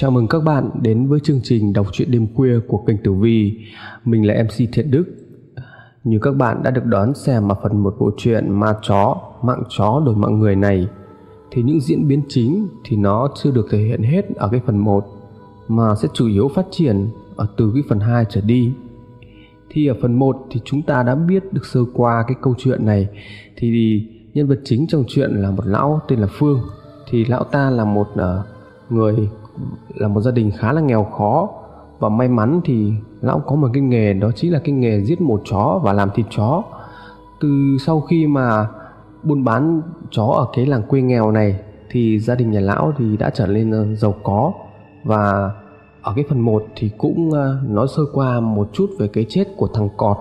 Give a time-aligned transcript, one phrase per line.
[0.00, 3.12] Chào mừng các bạn đến với chương trình đọc truyện đêm khuya của kênh Tử
[3.12, 3.58] Vi.
[4.04, 5.04] Mình là MC Thiện Đức.
[6.04, 9.62] Như các bạn đã được đón xem ở phần một bộ truyện Ma chó, mạng
[9.68, 10.88] chó đổi mạng người này
[11.50, 14.78] thì những diễn biến chính thì nó chưa được thể hiện hết ở cái phần
[14.78, 15.04] 1
[15.68, 18.72] mà sẽ chủ yếu phát triển ở từ cái phần 2 trở đi.
[19.70, 22.86] Thì ở phần 1 thì chúng ta đã biết được sơ qua cái câu chuyện
[22.86, 23.08] này
[23.56, 24.02] thì
[24.34, 26.60] nhân vật chính trong chuyện là một lão tên là Phương
[27.10, 28.46] thì lão ta là một uh,
[28.90, 29.28] người
[29.94, 31.48] là một gia đình khá là nghèo khó.
[31.98, 35.20] Và may mắn thì lão có một cái nghề, đó chính là cái nghề giết
[35.20, 36.62] mổ chó và làm thịt chó.
[37.40, 38.66] Từ sau khi mà
[39.22, 43.16] buôn bán chó ở cái làng quê nghèo này, thì gia đình nhà lão thì
[43.16, 44.52] đã trở nên ờ, giàu có.
[45.04, 45.50] Và
[46.02, 49.44] ở cái phần 1 thì cũng ờ, nói sơ qua một chút về cái chết
[49.56, 50.16] của thằng cọt,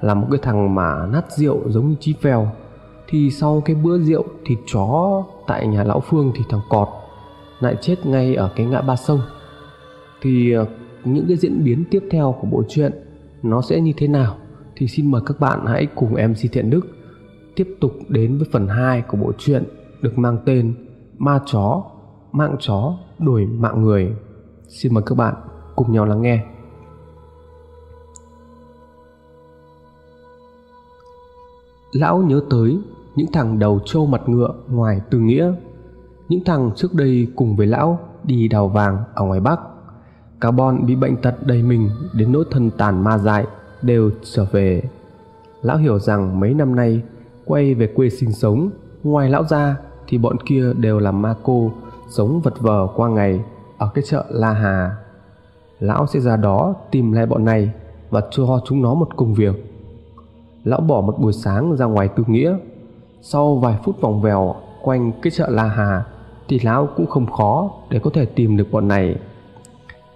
[0.00, 2.48] là một cái thằng mà nát rượu giống như chí phèo.
[3.08, 6.88] Thì sau cái bữa rượu thịt chó tại nhà lão phương thì thằng cọt
[7.60, 9.20] lại chết ngay ở cái ngã ba sông
[10.22, 10.66] thì ờ,
[11.04, 12.92] những cái diễn biến tiếp theo của bộ truyện
[13.42, 14.36] nó sẽ như thế nào
[14.76, 16.86] thì xin mời các bạn hãy cùng MC Thiện Đức
[17.56, 19.64] tiếp tục đến với phần 2 của bộ truyện
[20.02, 20.74] được mang tên
[21.18, 21.84] Ma chó,
[22.32, 24.16] mạng chó đổi mạng người.
[24.68, 25.34] Xin mời các bạn
[25.76, 26.44] cùng nhau lắng nghe.
[31.92, 32.78] Lão nhớ tới
[33.16, 35.52] những thằng đầu trâu mặt ngựa ngoài từ nghĩa
[36.30, 39.60] những thằng trước đây cùng với lão đi đào vàng ở ngoài Bắc.
[40.40, 43.46] Cả bọn bị bệnh tật đầy mình đến nỗi thân tàn ma dại
[43.82, 44.82] đều trở về.
[45.62, 47.02] Lão hiểu rằng mấy năm nay
[47.44, 48.70] quay về quê sinh sống,
[49.02, 49.76] ngoài lão ra
[50.08, 51.72] thì bọn kia đều là ma cô
[52.08, 53.40] sống vật vờ qua ngày
[53.78, 54.96] ở cái chợ La Hà.
[55.80, 57.70] Lão sẽ ra đó tìm lại bọn này
[58.10, 59.74] và cho chúng nó một công việc.
[60.64, 62.56] Lão bỏ một buổi sáng ra ngoài tư nghĩa.
[63.22, 66.04] Sau vài phút vòng vèo quanh cái chợ La Hà
[66.50, 69.16] thì lão cũng không khó để có thể tìm được bọn này.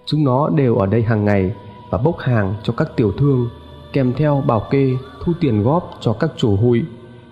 [0.05, 1.55] Chúng nó đều ở đây hàng ngày
[1.89, 3.49] và bốc hàng cho các tiểu thương
[3.93, 4.91] kèm theo bảo kê
[5.23, 6.83] thu tiền góp cho các chủ hụi.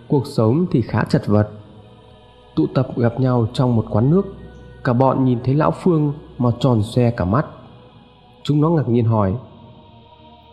[0.08, 1.50] Cuộc sống thì khá chật vật.
[2.56, 4.36] Tụ tập gặp nhau trong một quán nước,
[4.84, 7.46] cả bọn nhìn thấy lão Phương mà tròn xe cả mắt.
[8.44, 9.34] Chúng nó ngạc nhiên hỏi: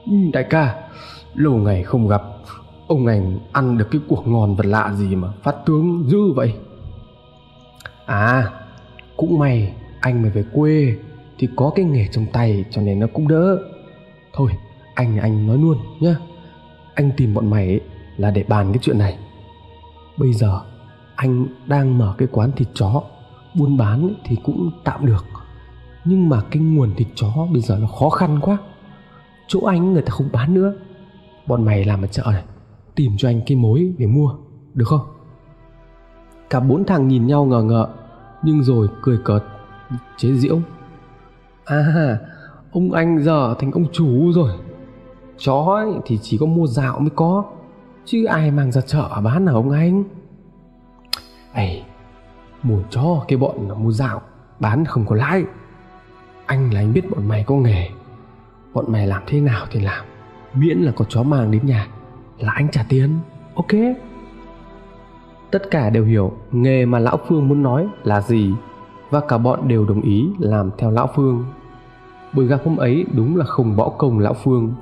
[0.07, 0.89] ừ, "Đại ca,
[1.35, 2.23] lâu ngày không gặp,
[2.87, 6.55] ông ảnh ăn được cái cuộc ngon vật lạ gì mà phát tướng dữ vậy?"
[8.11, 8.51] À
[9.17, 10.97] cũng may anh mới về quê
[11.39, 13.59] Thì có cái nghề trong tay cho nên nó cũng đỡ.
[14.33, 14.53] Thôi,
[14.95, 16.17] anh anh nói luôn nhá.
[16.95, 17.81] Anh tìm bọn mày ấy
[18.17, 19.19] là để bàn cái chuyện này.
[20.17, 20.61] Bây giờ
[21.17, 23.03] anh đang mở cái quán thịt chó,
[23.55, 25.25] Buôn bán thì cũng tạm được.
[26.05, 28.59] Nhưng mà cái nguồn thịt chó bây giờ nó khó khăn quá.
[29.47, 30.73] Chỗ anh người ta không bán nữa.
[31.47, 32.45] Bọn mày làm ở chợ này,
[32.95, 34.35] Tìm cho anh cái mối để mua,
[34.75, 35.01] Được không?
[36.51, 37.89] Cả bốn thằng nhìn nhau ngờ ngợ
[38.43, 39.43] nhưng rồi cười cợt
[40.17, 40.61] chế giễu
[41.65, 42.19] à
[42.73, 44.53] ông anh giờ thành ông chủ rồi.
[45.39, 47.45] Chó ấy thì chỉ có mua dạo mới có
[48.05, 50.05] chứ ai mang ra chợ bán hả ông anh?
[51.53, 51.83] Ây
[52.63, 54.23] mua chó cái bọn là mua dạo
[54.61, 55.45] bán không có lãi.
[56.47, 57.89] Anh là anh biết bọn mày có nghề.
[58.73, 60.07] Bọn mày làm thế nào thì làm.
[60.55, 61.87] Miễn là có chó mang đến nhà
[62.39, 63.19] là anh trả tiền.
[63.55, 63.73] Ok
[65.51, 68.55] tất cả đều hiểu nghề mà lão phương muốn nói là gì,
[69.11, 71.45] và cả bọn đều đồng ý làm theo lão phương.
[72.33, 74.73] Buổi gặp hôm ấy đúng là không bỏ công lão phương.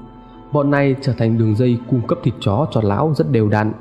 [0.53, 3.73] Bọn này trở thành đường dây cung cấp thịt chó cho lão rất đều đặn.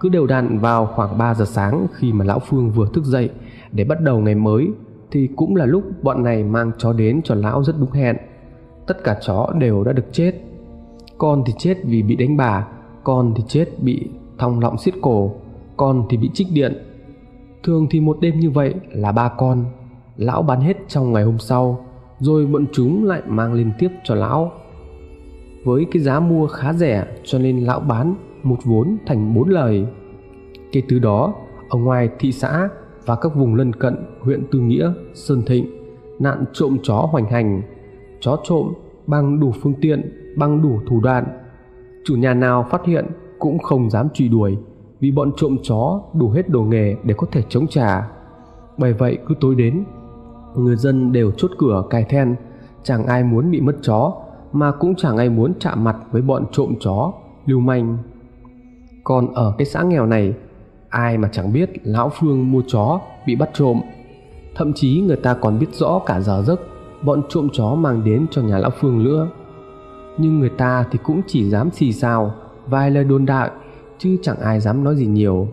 [0.00, 3.30] Cứ đều đặn vào khoảng 3 giờ sáng khi mà lão phương vừa thức dậy
[3.72, 4.68] để bắt đầu ngày mới,
[5.10, 8.16] thì cũng là lúc bọn này mang chó đến cho lão rất đúng hẹn.
[8.86, 10.32] Tất cả chó đều đã được chết.
[11.18, 12.66] Con thì chết vì bị đánh bà,
[13.04, 15.32] con thì chết bị thòng lọng xiết cổ
[15.76, 16.72] con thì bị trích điện.
[17.62, 19.64] Thường thì một đêm như vậy là ba con,
[20.16, 21.84] lão bán hết trong ngày hôm sau,
[22.18, 24.52] rồi bọn chúng lại mang lên tiếp cho lão.
[25.64, 29.86] Với cái giá mua khá rẻ cho nên lão bán một vốn thành bốn lời.
[30.72, 31.34] Kể từ đó,
[31.68, 32.68] ở ngoài thị xã
[33.06, 35.66] và các vùng lân cận, huyện tư nghĩa, sơn thịnh,
[36.18, 37.62] nạn trộm chó hoành hành,
[38.20, 38.72] chó trộm
[39.06, 41.24] bằng đủ phương tiện, bằng đủ thủ đoạn,
[42.04, 43.06] chủ nhà nào phát hiện
[43.38, 44.56] cũng không dám truy đuổi
[45.02, 48.08] vì bọn trộm chó đủ hết đồ nghề để có thể chống trả.
[48.78, 49.84] Bởi vậy cứ tối đến,
[50.56, 52.34] người dân đều chốt cửa cài then,
[52.82, 54.14] chẳng ai muốn bị mất chó
[54.52, 57.12] mà cũng chẳng ai muốn chạm mặt với bọn trộm chó,
[57.46, 57.98] lưu manh.
[59.04, 60.34] Còn ở cái xã nghèo này,
[60.88, 63.80] ai mà chẳng biết lão Phương mua chó bị bắt trộm.
[64.54, 66.60] Thậm chí người ta còn biết rõ cả giờ giấc
[67.04, 69.28] bọn trộm chó mang đến cho nhà lão Phương nữa.
[70.18, 72.34] Nhưng người ta thì cũng chỉ dám xì xào
[72.66, 73.50] vài lời đồn đại
[74.02, 75.48] chứ chẳng ai dám nói gì nhiều.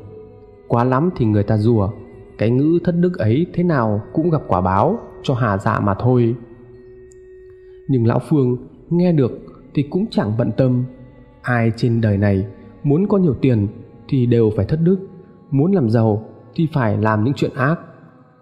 [0.67, 1.89] Quá lắm thì người ta rùa,
[2.37, 5.93] cái ngữ thất đức ấy thế nào cũng gặp quả báo cho hà dạ mà
[5.99, 6.35] thôi.
[7.87, 8.57] Nhưng lão phương
[8.89, 9.31] nghe được
[9.73, 10.83] thì cũng chẳng bận tâm.
[11.41, 12.45] Ai trên đời này
[12.83, 13.67] muốn có nhiều tiền
[14.07, 14.97] thì đều phải thất đức,
[15.51, 17.79] muốn làm giàu thì phải làm những chuyện ác.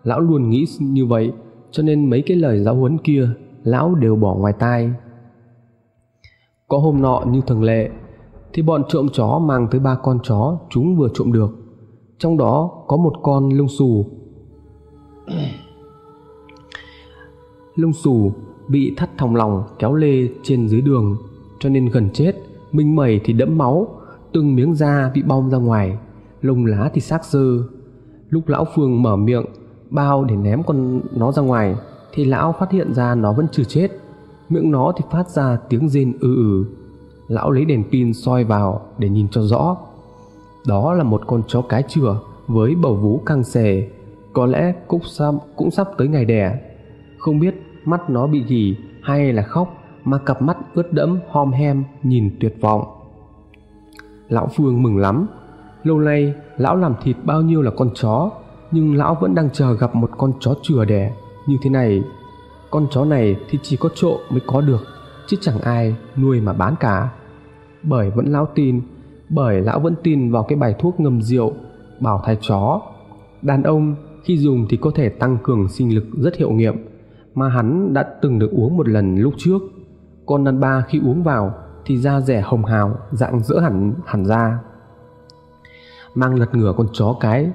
[0.04, 1.33] Lão luôn nghĩ như vậy,
[1.71, 3.30] cho nên mấy cái lời giáo huấn kia,
[3.63, 4.92] lão đều bỏ ngoài tai.
[6.68, 7.89] Có hôm nọ như thường lệ
[8.57, 11.50] thì bọn trộm chó mang tới ba con chó chúng vừa trộm được.
[12.19, 14.06] Trong đó có một con lông xù.
[17.75, 18.31] Lông xù
[18.68, 21.18] bị thắt thòng lòng kéo lê trên dưới đường,
[21.59, 22.33] cho nên gần chết
[22.71, 23.88] minh mẩy thì đẫm máu,
[24.33, 25.98] từng miếng da bị bong ra ngoài,
[26.42, 27.57] lông lá thì xác dơ
[28.30, 29.45] lúc lão phương mở miệng,
[29.89, 31.75] bao để ném con nó ra ngoài,
[32.13, 33.92] thì lão phát hiện ra nó vẫn chưa chết.
[34.50, 36.65] Miệng nó thì phát ra tiếng rên ư ử
[37.28, 39.78] lão lấy đèn pin soi vào để nhìn cho rõ.
[40.68, 43.88] Đó là một con chó cái chửa với bầu vú căng xề
[44.34, 46.60] có lẽ cũng sắp, cũng sắp tới ngày đẻ.
[47.18, 51.52] Không biết mắt nó bị gì hay là khóc mà cặp mắt ướt đẫm hom
[51.52, 52.84] hem nhìn tuyệt vọng.
[54.30, 55.28] Lão phương mừng lắm.
[55.84, 58.32] Lâu nay lão làm thịt bao nhiêu là con chó
[58.72, 61.12] nhưng lão vẫn đang chờ gặp một con chó chừa đẻ
[61.48, 62.04] như thế này.
[62.70, 64.88] Con chó này thì chỉ có trộm mới có được
[65.28, 67.10] chứ chẳng ai nuôi mà bán cả
[67.89, 68.81] bởi vẫn lão tin,
[69.30, 71.54] bởi lão vẫn tin vào cái bài thuốc ngâm rượu,
[72.00, 72.81] bảo thai chó.
[73.42, 76.75] Đàn ông khi dùng thì có thể tăng cường sinh lực rất hiệu nghiệm,
[77.36, 79.62] mà hắn đã từng được uống một lần lúc trước.
[80.25, 81.54] Con đàn ba khi uống vào
[81.86, 84.60] thì da rẻ hồng hào, dạng dỡ hẳn hẳn ra.
[86.16, 87.51] Mang lật ngửa con chó cái,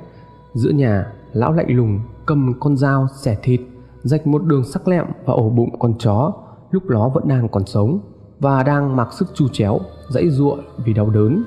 [0.54, 3.60] giữa nhà, lão lạnh lùng cầm con dao xẻ thịt,
[4.02, 6.32] rạch một đường sắc lẹm vào ổ bụng con chó,
[6.70, 8.00] lúc nó vẫn đang còn sống
[8.40, 11.44] và đang mặc sức chu chéo dãy giụa vì đau đớn.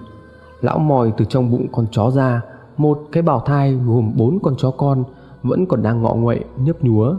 [0.62, 2.42] Lão mòi từ trong bụng con chó ra,
[2.78, 5.04] một cái bào thai gồm bốn con chó con
[5.44, 7.14] vẫn còn đang ngọ nguậy, nhấp nhúa.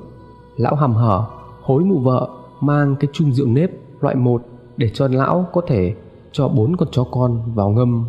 [0.56, 1.24] Lão hầm hở,
[1.62, 2.28] hối mụ vợ,
[2.60, 4.42] mang cái chung rượu nếp loại một
[4.76, 5.94] để cho lão có thể
[6.32, 8.04] cho bốn con chó con vào ngâm.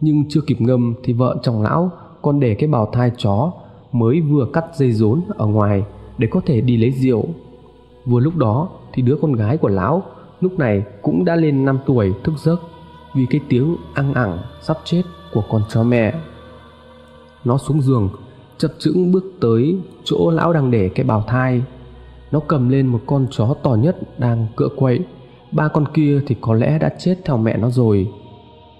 [0.00, 1.90] Nhưng chưa kịp ngâm thì vợ chồng lão
[2.22, 3.52] còn để cái bào thai chó
[3.92, 5.84] mới vừa cắt dây rốn ở ngoài
[6.18, 7.24] để có thể đi lấy rượu.
[8.06, 10.02] Vừa lúc đó thì đứa con gái của lão
[10.44, 12.60] lúc này cũng đã lên 5 tuổi thức giấc
[13.14, 15.02] vì cái tiếng ăn ẳng sắp chết
[15.32, 16.14] của con chó mẹ.
[17.44, 18.08] Nó xuống giường,
[18.58, 21.62] chập chững bước tới chỗ lão đang để cái bào thai.
[22.30, 25.00] Nó cầm lên một con chó to nhất đang cựa quậy.
[25.52, 28.08] Ba con kia thì có lẽ đã chết theo mẹ nó rồi.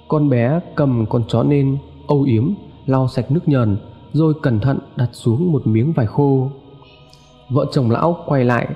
[0.09, 1.79] Con bé cầm con chó lên
[2.09, 2.51] âu yếm,
[2.87, 3.77] lau sạch nước nhờn,
[4.13, 6.51] rồi cẩn thận đặt xuống một miếng vải khô.
[7.51, 8.69] Vợ chồng lão quay lại.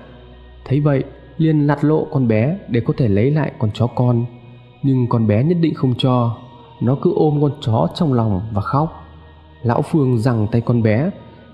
[0.65, 1.05] Thấy vậy
[1.39, 4.25] liền lặt lộ con bé để có thể lấy lại con chó con.
[4.83, 6.37] Nhưng con bé nhất định không cho.
[6.81, 9.05] Nó cứ ôm con chó trong lòng và khóc.
[9.63, 11.11] Lão phương rằng tay con bé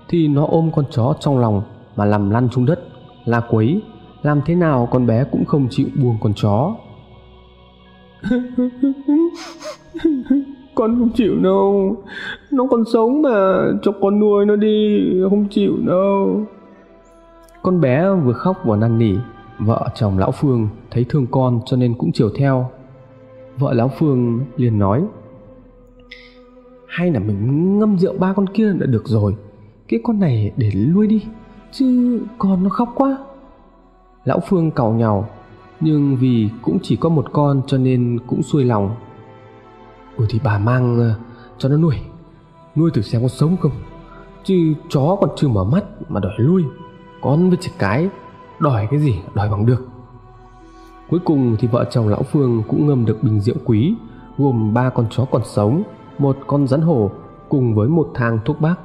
[0.07, 1.61] thì nó ôm con chó trong lòng
[1.95, 2.79] mà làm lăn xuống đất.
[3.25, 3.81] La quấy
[4.23, 6.75] làm thế nào con bé cũng không chịu buông con chó.
[10.75, 11.95] Con không chịu đâu.
[12.51, 14.99] Nó còn sống mà cho con nuôi nó đi
[15.29, 16.43] không chịu đâu.
[17.61, 19.15] Con bé vừa khóc vừa năn nỉ
[19.59, 22.69] vợ chồng lão phương thấy thương con cho nên cũng chiều theo.
[23.57, 25.03] Vợ lão phương liền nói,
[26.87, 29.35] hay là mình ngâm rượu ba con kia đã được rồi,
[29.87, 31.25] cái con này để nuôi đi,
[31.71, 33.17] chứ con nó khóc quá.
[34.23, 35.29] Lão phương cào nhàu
[35.79, 38.95] nhưng vì cũng chỉ có một con cho nên cũng xuôi lòng.
[40.17, 41.13] Ừ thì bà mang ờ,
[41.57, 41.95] cho nó nuôi
[42.75, 43.71] nuôi thử xem có sống không?
[44.43, 46.63] Chứ chó còn chưa mở mắt mà đòi lui
[47.21, 48.09] con với trẻ cái
[48.59, 49.15] đòi cái gì?
[49.33, 49.87] Đòi bằng được.
[51.09, 53.95] Cuối cùng thì vợ chồng lão phương cũng ngâm được bình rượu quý,
[54.37, 55.83] gồm ba con chó còn sống,
[56.17, 57.11] một con rắn hổ
[57.49, 58.75] cùng với một thang thuốc bắc.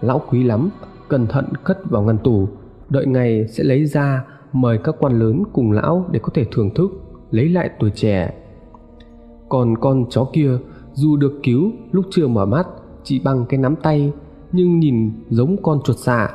[0.00, 0.70] Lão quý lắm,
[1.08, 2.48] cẩn thận cất vào ngăn tủ.
[2.88, 6.74] Đợi ngày sẽ lấy ra, mời các quan lớn cùng lão để có thể thưởng
[6.74, 6.90] thức,
[7.30, 8.34] lấy lại tuổi trẻ.
[9.48, 10.50] Còn con chó kia,
[10.92, 12.66] dù được cứu, lúc chưa mở mắt,
[13.04, 14.12] chỉ bằng cái nắm tay,
[14.52, 16.28] nhưng nhìn giống con chuột xạ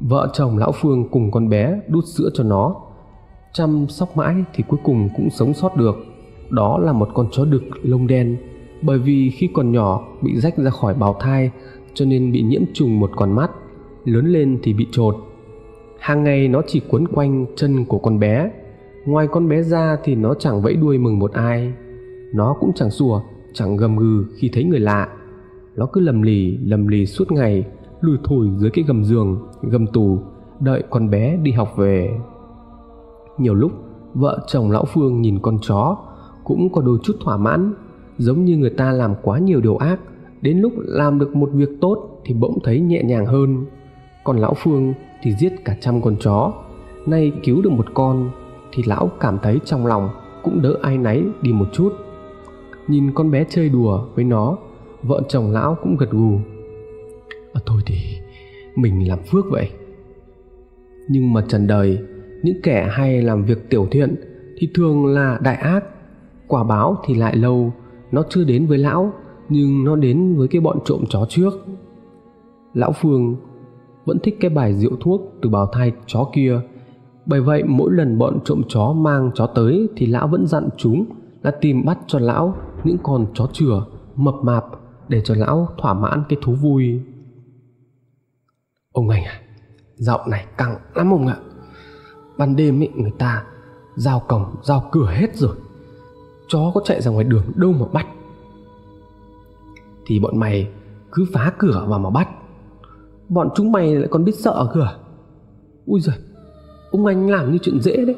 [0.00, 2.76] vợ chồng lão phương cùng con bé đút sữa cho nó.
[3.52, 5.96] Chăm sóc mãi thì cuối cùng cũng sống sót được.
[6.50, 8.36] Đó là một con chó đực lông đen,
[8.82, 11.50] bởi vì khi còn nhỏ bị rách ra khỏi bào thai
[11.94, 13.50] cho nên bị nhiễm trùng một con mắt,
[14.04, 15.16] lớn lên thì bị trột.
[15.98, 18.50] Hàng ngày nó chỉ quấn quanh chân của con bé.
[19.06, 21.72] Ngoài con bé ra thì nó chẳng vẫy đuôi mừng một ai.
[22.34, 23.20] Nó cũng chẳng sủa,
[23.52, 25.08] chẳng gầm gừ khi thấy người lạ.
[25.76, 27.64] Nó cứ lầm lì lầm lì suốt ngày
[28.06, 30.18] lùi thủi dưới cái gầm giường, gầm tù,
[30.60, 32.18] đợi con bé đi học về.
[33.38, 33.72] Nhiều lúc,
[34.14, 35.96] vợ chồng lão phương nhìn con chó
[36.44, 37.74] cũng có đôi chút thỏa mãn,
[38.18, 40.00] giống như người ta làm quá nhiều điều ác,
[40.42, 43.64] đến lúc làm được một việc tốt thì bỗng thấy nhẹ nhàng hơn.
[44.24, 46.52] Còn lão phương thì giết cả trăm con chó,
[47.06, 48.30] nay cứu được một con
[48.72, 50.08] thì lão cảm thấy trong lòng
[50.42, 51.92] cũng đỡ ai náy đi một chút.
[52.88, 54.56] Nhìn con bé chơi đùa với nó,
[55.02, 56.38] vợ chồng lão cũng gật gù
[58.76, 59.70] mình làm phước vậy.
[61.08, 61.98] Nhưng mà trần đời,
[62.42, 64.16] những kẻ hay làm việc tiểu thiện
[64.58, 65.84] thì thường là đại ác,
[66.48, 67.72] quả báo thì lại lâu,
[68.12, 69.12] nó chưa đến với lão,
[69.48, 71.52] nhưng nó đến với cái bọn trộm chó trước.
[72.74, 73.36] Lão phương
[74.04, 76.60] vẫn thích cái bài rượu thuốc từ bào thai chó kia,
[77.26, 81.04] bởi vậy mỗi lần bọn trộm chó mang chó tới thì lão vẫn dặn chúng
[81.42, 84.64] là tìm bắt cho lão những con chó chửa mập mạp
[85.08, 87.00] để cho lão thỏa mãn cái thú vui
[88.96, 89.40] ông anh à
[89.96, 91.36] dạo này căng lắm ông ạ.
[92.38, 93.44] Ban đêm ấy, người ta
[93.96, 95.56] giao cổng, giao cửa hết rồi.
[96.48, 98.06] Chó có chạy ra ngoài đường đâu mà bắt.
[100.06, 100.68] Thì bọn mày
[101.12, 102.28] cứ phá cửa vào mà bắt.
[103.28, 104.96] Bọn chúng mày lại còn biết sợ cửa à?
[105.86, 106.16] ui giời,
[106.90, 108.16] ông anh làm như chuyện dễ đấy.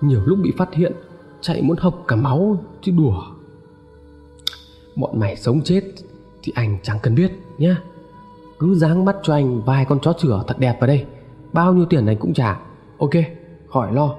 [0.00, 0.92] Nhiều lúc bị phát hiện,
[1.40, 3.22] chạy muốn học cả máu chứ đùa.
[4.96, 5.82] Bọn mày sống chết
[6.42, 7.82] thì anh chẳng cần biết nhá
[8.58, 11.06] cứ dáng bắt cho anh vài con chó chửa thật đẹp vào đây.
[11.52, 12.60] Bao nhiêu tiền anh cũng trả.
[12.98, 13.10] Ok,
[13.66, 14.14] khỏi lo.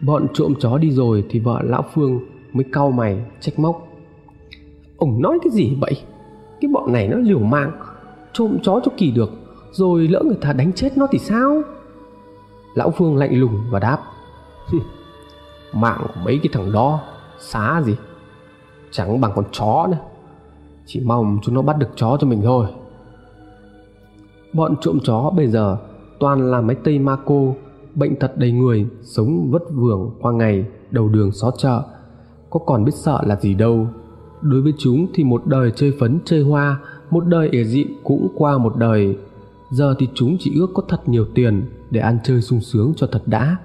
[0.00, 2.20] Bọn trộm chó đi rồi thì vợ lão phương
[2.52, 3.88] mới cau mày, trách móc.
[4.96, 6.02] Ông nói cái gì vậy?
[6.60, 7.72] Cái bọn này nó liều mạng,
[8.32, 9.30] trộm chó cho kỳ được,
[9.70, 11.62] rồi lỡ người ta đánh chết nó thì sao?
[12.74, 13.98] Lão phương lạnh lùng và đáp.
[15.72, 17.00] Mạng của mấy cái thằng đó
[17.38, 17.96] xá gì?
[18.90, 19.98] Chẳng bằng con chó nữa.
[20.86, 22.66] Chỉ mong chúng nó bắt được chó cho mình thôi
[24.52, 25.76] bọn trộm chó bây giờ
[26.18, 27.56] toàn là mấy tây ma cô,
[27.94, 31.82] bệnh thật đầy người, sống vất vưởng qua ngày, đầu đường xó chợ.
[32.50, 33.86] Có còn biết sợ là gì đâu.
[34.40, 36.80] Đối với chúng thì một đời chơi phấn, chơi hoa,
[37.10, 39.16] một đời ỉa dịm cũng qua một đời.
[39.70, 43.06] Giờ thì chúng chỉ ước có thật nhiều tiền để ăn chơi sung sướng cho
[43.12, 43.56] thật đã.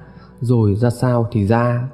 [0.42, 1.90] Rồi ra sao thì ra.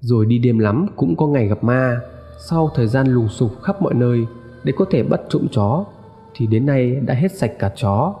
[0.00, 2.00] Rồi đi đêm lắm cũng có ngày gặp ma.
[2.48, 4.26] Sau thời gian lùng sục khắp mọi nơi
[4.64, 5.84] để có thể bắt trộm chó
[6.34, 8.14] thì đến nay đã hết sạch cả chó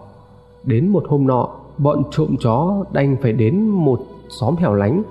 [0.64, 5.02] đến một hôm nọ, bọn trộm chó đành phải đến một xóm hẻo lánh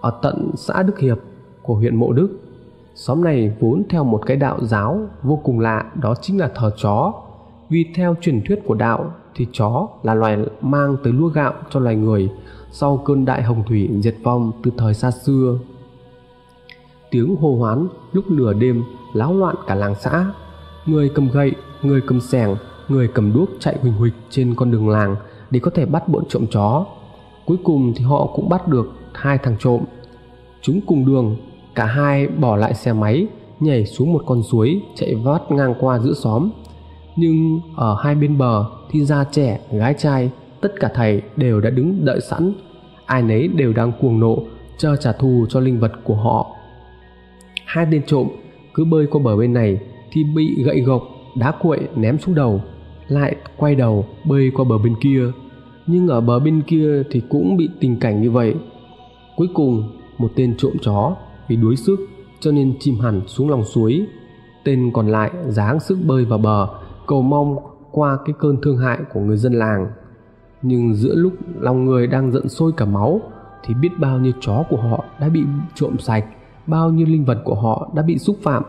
[0.00, 1.18] ở tận xã Đức Hiệp
[1.62, 2.38] của huyện Mộ Đức.
[2.94, 6.70] Xóm này vốn theo một cái đạo giáo vô cùng lạ, đó chính là thờ
[6.76, 7.12] chó.
[7.68, 11.80] Vì theo truyền thuyết của đạo thì chó là loài mang tới lúa gạo cho
[11.80, 12.30] loài người
[12.72, 15.58] sau cơn đại hồng thủy diệt vong từ thời xa xưa.
[17.10, 20.26] Tiếng hô hoán lúc nửa đêm láo loạn cả làng xã.
[20.90, 22.56] Người cầm gậy, người cầm sẻng,
[22.88, 25.16] người cầm đuốc chạy huỳnh huỳnh trên con đường làng
[25.50, 26.86] để có thể bắt bọn trộm chó.
[27.46, 29.80] Cuối cùng thì họ cũng bắt được hai thằng trộm.
[30.62, 31.36] Chúng cùng đường,
[31.74, 33.26] cả hai bỏ lại xe máy,
[33.60, 36.50] nhảy xuống một con suối chạy vắt ngang qua giữa xóm.
[37.16, 40.30] Nhưng ở hai bên bờ thì già trẻ, gái trai,
[40.60, 42.52] tất cả thầy đều đã đứng đợi sẵn.
[43.06, 44.38] Ai nấy đều đang cuồng nộ,
[44.78, 46.46] chờ trả thù cho linh vật của họ.
[47.64, 48.28] Hai tên trộm
[48.74, 49.80] cứ bơi qua bờ bên này
[50.12, 51.02] thì bị gậy gộc,
[51.34, 52.60] đá cuội ném xuống đầu
[53.08, 55.22] lại quay đầu bơi qua bờ bên kia.
[55.86, 58.54] Nhưng ở bờ bên kia thì cũng bị tình cảnh như vậy.
[59.36, 61.16] Cuối cùng một tên trộm chó
[61.48, 61.96] vì đuối sức
[62.40, 64.06] cho nên chìm hẳn xuống lòng suối.
[64.64, 66.68] Tên còn lại dáng sức bơi vào bờ
[67.06, 67.56] cầu mong
[67.90, 69.86] qua cái cơn thương hại của người dân làng.
[70.62, 73.20] Nhưng giữa lúc lòng người đang giận sôi cả máu
[73.64, 75.42] thì biết bao nhiêu chó của họ đã bị
[75.74, 76.24] trộm sạch
[76.66, 78.62] bao nhiêu linh vật của họ đã bị xúc phạm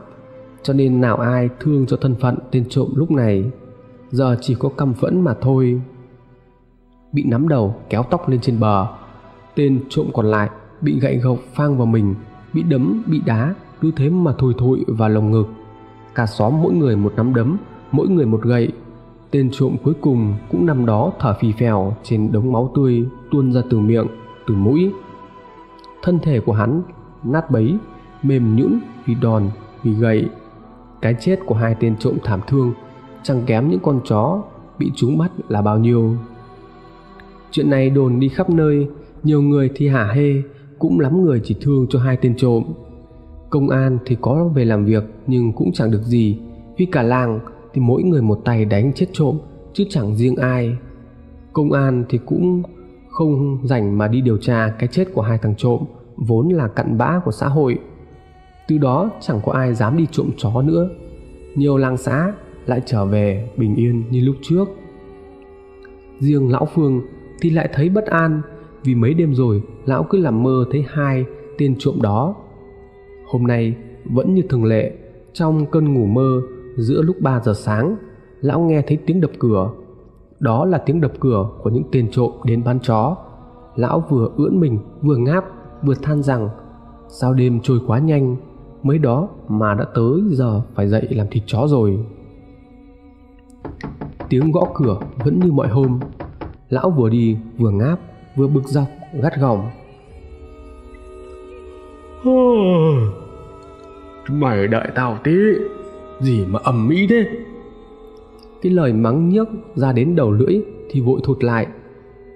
[0.63, 3.51] cho nên nào ai thương cho thân phận tên trộm lúc này,
[4.09, 5.81] giờ chỉ có căm phẫn mà thôi.
[7.13, 8.87] Bị nắm đầu, kéo tóc lên trên bờ,
[9.55, 10.49] tên trộm còn lại
[10.81, 12.15] bị gậy gộc phang vào mình,
[12.53, 15.45] bị đấm, bị đá, cứ thế mà thùi thụi vào lồng ngực.
[16.15, 17.57] Cả xóm mỗi người một nắm đấm,
[17.91, 18.71] mỗi người một gậy.
[19.31, 23.53] Tên trộm cuối cùng cũng nằm đó thở phì phèo trên đống máu tươi tuôn
[23.53, 24.07] ra từ miệng,
[24.47, 24.91] từ mũi.
[26.03, 26.81] Thân thể của hắn
[27.23, 27.77] nát bấy,
[28.23, 29.49] mềm nhũn vì đòn,
[29.83, 30.29] vì gậy
[31.01, 32.73] cái chết của hai tên trộm thảm thương,
[33.23, 34.43] chẳng kém những con chó
[34.79, 36.15] bị chúng bắt là bao nhiêu.
[37.51, 38.87] Chuyện này đồn đi khắp nơi,
[39.23, 40.33] nhiều người thì hả hê,
[40.79, 42.63] cũng lắm người chỉ thương cho hai tên trộm.
[43.49, 46.39] Công an thì có về làm việc nhưng cũng chẳng được gì
[46.77, 47.39] vì cả làng
[47.73, 49.37] thì mỗi người một tay đánh chết trộm,
[49.73, 50.77] chứ chẳng riêng ai.
[51.53, 52.63] Công an thì cũng
[53.09, 55.83] không rảnh mà đi điều tra cái chết của hai thằng trộm,
[56.17, 57.79] vốn là cặn bã của xã hội
[58.71, 60.89] từ đó chẳng có ai dám đi trộm chó nữa.
[61.55, 62.33] Nhiều làng xã
[62.65, 64.69] lại trở về bình yên như lúc trước.
[66.19, 67.01] Riêng lão phương
[67.41, 68.41] thì lại thấy bất an
[68.83, 71.25] vì mấy đêm rồi lão cứ làm mơ thấy hai
[71.57, 72.35] tên trộm đó.
[73.25, 73.75] Hôm nay
[74.05, 74.91] vẫn như thường lệ,
[75.33, 76.41] trong cơn ngủ mơ
[76.77, 77.95] giữa lúc 3 giờ sáng,
[78.41, 79.71] lão nghe thấy tiếng đập cửa.
[80.39, 83.17] Đó là tiếng đập cửa của những tên trộm đến bán chó.
[83.75, 85.45] Lão vừa ưỡn mình, vừa ngáp,
[85.83, 86.49] vừa than rằng,
[87.07, 88.35] sao đêm trôi quá nhanh
[88.83, 91.99] mới đó mà đã tới giờ phải dậy làm thịt chó rồi.
[94.29, 95.99] Tiếng gõ cửa vẫn như mọi hôm.
[96.69, 97.99] Lão vừa đi vừa ngáp
[98.35, 98.87] vừa bực dọc
[99.21, 99.69] gắt gỏng.
[104.29, 105.31] Mày đợi tao tí.
[106.19, 107.25] Gì mà ầm mỹ thế?
[108.61, 111.67] Cái lời mắng nhức ra đến đầu lưỡi thì vội thụt lại.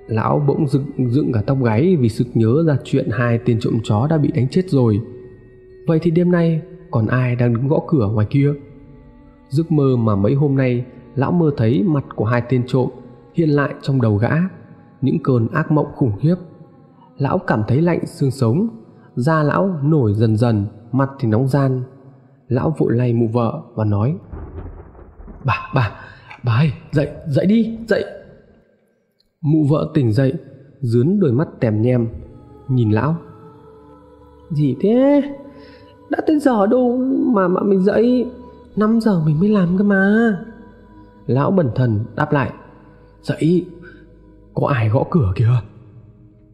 [0.08, 3.74] Lão bỗng dựng dựng cả tóc gáy vì sực nhớ ra chuyện hai tên trộm
[3.84, 5.02] chó đã bị đánh chết rồi
[5.88, 6.62] vậy thì đêm nay
[6.92, 8.54] còn ai đang đứng gõ cửa ngoài kia?
[9.50, 12.90] Giấc mơ mà mấy hôm nay lão mơ thấy mặt của hai tên trộm
[13.34, 14.32] hiện lại trong đầu gã,
[15.02, 16.36] những cơn ác mộng khủng khiếp.
[17.18, 18.68] Lão cảm thấy lạnh xương sống,
[19.16, 21.84] da lão nổi dần dần, mặt thì nóng gian.
[22.48, 24.18] Lão vội lay mụ vợ và nói,
[25.44, 25.92] bà bà
[26.44, 28.06] bà ơi, dậy dậy đi, dậy.
[29.42, 30.34] Mụ vợ tỉnh dậy,
[30.82, 32.08] dướn đôi mắt tèm nhem,
[32.68, 33.16] nhìn lão.
[34.50, 35.22] Gì thế?
[36.10, 36.98] Đã tới giờ đâu
[37.34, 38.28] mà mà mình dậy?
[38.76, 40.38] 5 giờ mình mới làm cơ mà.
[41.28, 42.52] Lão bẩn thần đáp lại
[43.22, 43.66] dậy
[44.54, 45.48] có ai gõ cửa kìa?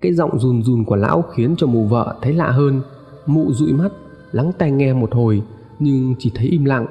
[0.02, 2.82] Cái giọng run run của lão khiến cho mụ vợ thấy lạ hơn.
[3.26, 3.90] Mụ dụi mắt
[4.32, 5.44] lắng tai nghe một hồi
[5.80, 6.86] nhưng chỉ thấy im lặng.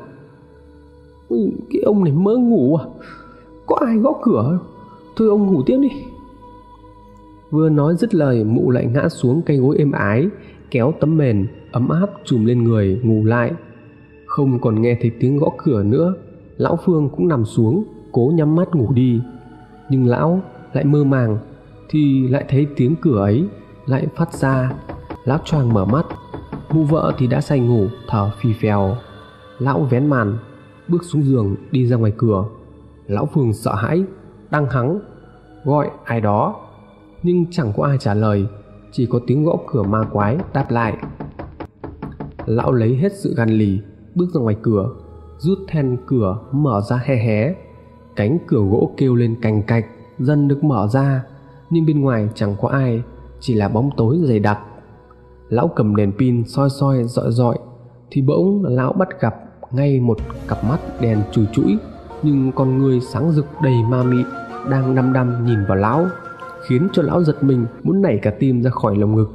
[1.29, 2.85] Ui, cái ông này mơ ngủ à?
[3.67, 4.59] Có ai gõ cửa?
[5.17, 5.89] Thôi ông ngủ tiếp đi.
[7.51, 10.29] Vừa nói dứt lời mụ lại ngã xuống cây gối êm ái
[10.71, 13.53] kéo tấm mền ấm áp trùm lên người, ngủ lại.
[14.27, 16.15] Không còn nghe thấy tiếng gõ cửa nữa,
[16.57, 19.21] lão phương cũng nằm xuống, cố nhắm mắt ngủ đi.
[19.91, 20.41] Nhưng lão
[20.73, 21.39] lại mơ màng,
[21.89, 23.49] thì lại thấy tiếng cửa ấy
[23.87, 24.73] lại phát ra.
[25.25, 26.07] Lão choàng mở mắt,
[26.71, 28.97] mụ vợ thì đã say ngủ, thở phì phèo.
[29.59, 30.39] Lão vén màn,
[30.89, 32.45] bước xuống giường đi ra ngoài cửa.
[33.07, 34.05] Lão phương sợ hãi,
[34.51, 35.01] đang hắng,
[35.65, 36.57] gọi ai đó?
[37.23, 38.47] Nhưng chẳng có ai trả lời
[38.93, 40.97] chỉ có tiếng gõ cửa ma quái đáp lại.
[42.47, 43.81] Lão lấy hết sự gan lì,
[44.15, 44.89] bước ra ngoài cửa,
[45.39, 47.55] rút then cửa mở ra hé hé.
[48.17, 49.85] Cánh cửa gỗ kêu lên cành cạch,
[50.19, 51.25] dần được mở ra.
[51.71, 53.03] Nhưng bên ngoài chẳng có ai,
[53.41, 54.59] chỉ là bóng tối dày đặc.
[55.49, 57.59] Lão cầm đèn pin soi soi dọi dọi,
[58.11, 59.35] thì bỗng lão bắt gặp
[59.73, 61.79] ngay một cặp mắt đèn chùi chũi,
[62.23, 64.23] nhưng con người sáng rực đầy ma mị
[64.71, 66.07] đang đăm đăm nhìn vào lão
[66.71, 69.31] khiến cho lão giật mình, muốn nảy cả tim ra khỏi lồng ngực.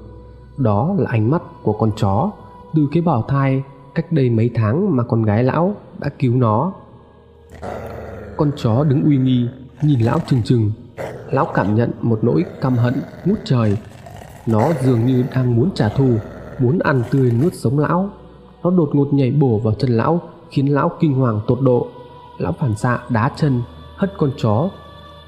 [0.57, 2.31] Đó là ánh mắt của con chó,
[2.75, 3.63] từ cái bào thai,
[3.95, 6.73] cách đây mấy tháng mà con gái lão đã cứu nó.
[8.37, 9.47] Con chó đứng uy nghi,
[9.81, 10.71] nhìn lão chừng chừng
[11.31, 12.93] lão cảm nhận một nỗi căm hận
[13.25, 13.77] ngút trời.
[14.47, 16.09] Nó dường như đang muốn trả thù,
[16.59, 18.09] muốn ăn tươi nuốt sống lão.
[18.63, 21.87] Nó đột ngột nhảy bổ vào chân lão, khiến lão kinh hoàng tột độ.
[22.37, 23.61] Lão phản xạ đá chân,
[23.95, 24.69] hất con chó.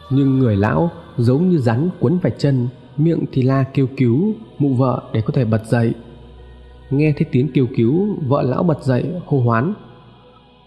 [0.10, 4.74] Nhưng người lão giống như rắn quấn phải chân miệng thì la kêu cứu mụ
[4.74, 5.94] vợ để có thể bật dậy.
[6.90, 9.74] Nghe thấy tiếng kêu cứu vợ lão bật dậy hô hoán.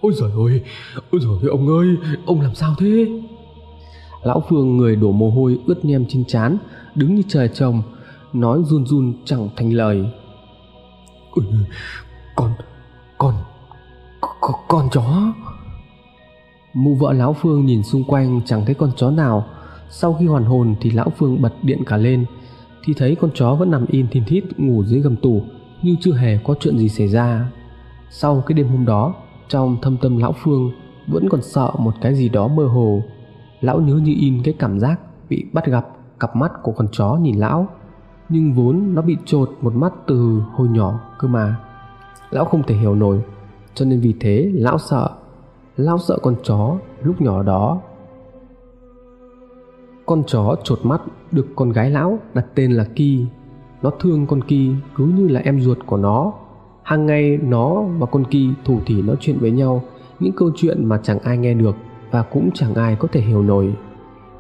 [0.00, 0.62] Ôi giời ơi
[1.10, 3.08] ôi giời ơi ông ơi ông làm sao thế?
[4.22, 6.58] Lão phương người đổ mồ hôi ướt nhem trên trán
[6.94, 7.82] đứng như trời trồng
[8.32, 10.10] nói run run chẳng thành lời.
[11.30, 11.44] Ôi,
[12.36, 12.52] con
[13.18, 13.34] con
[14.40, 15.32] con, con chó.
[16.74, 19.46] Mụ vợ lão phương nhìn xung quanh chẳng thấy con chó nào
[19.90, 22.26] sau khi hoàn hồn thì lão phương bật điện cả lên,
[22.84, 25.42] thì thấy con chó vẫn nằm im thìn thít ngủ dưới gầm tủ
[25.82, 27.52] như chưa hề có chuyện gì xảy ra.
[28.10, 29.14] Sau cái đêm hôm đó,
[29.48, 30.70] trong thâm tâm lão phương
[31.06, 33.02] vẫn còn sợ một cái gì đó mơ hồ.
[33.60, 35.86] Lão nhớ như in cái cảm giác bị bắt gặp
[36.20, 37.68] cặp mắt của con chó nhìn lão,
[38.28, 41.56] nhưng vốn nó bị trột một mắt từ hồi nhỏ cơ mà.
[42.30, 43.20] Lão không thể hiểu nổi,
[43.74, 45.08] cho nên vì thế lão sợ.
[45.76, 47.80] Lão sợ con chó lúc nhỏ đó
[50.10, 51.00] con chó chột mắt
[51.32, 53.26] được con gái lão đặt tên là Ki.
[53.82, 56.32] Nó thương con Ki cứ như là em ruột của nó.
[56.82, 59.82] Hàng ngày nó và con Ki thủ thỉ nói chuyện với nhau
[60.20, 61.76] những câu chuyện mà chẳng ai nghe được
[62.10, 63.74] và cũng chẳng ai có thể hiểu nổi.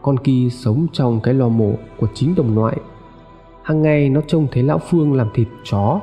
[0.02, 2.76] Con Ki sống trong cái lò mổ của chính đồng loại.
[3.62, 6.00] Hàng ngày nó trông thấy lão Phương làm thịt chó.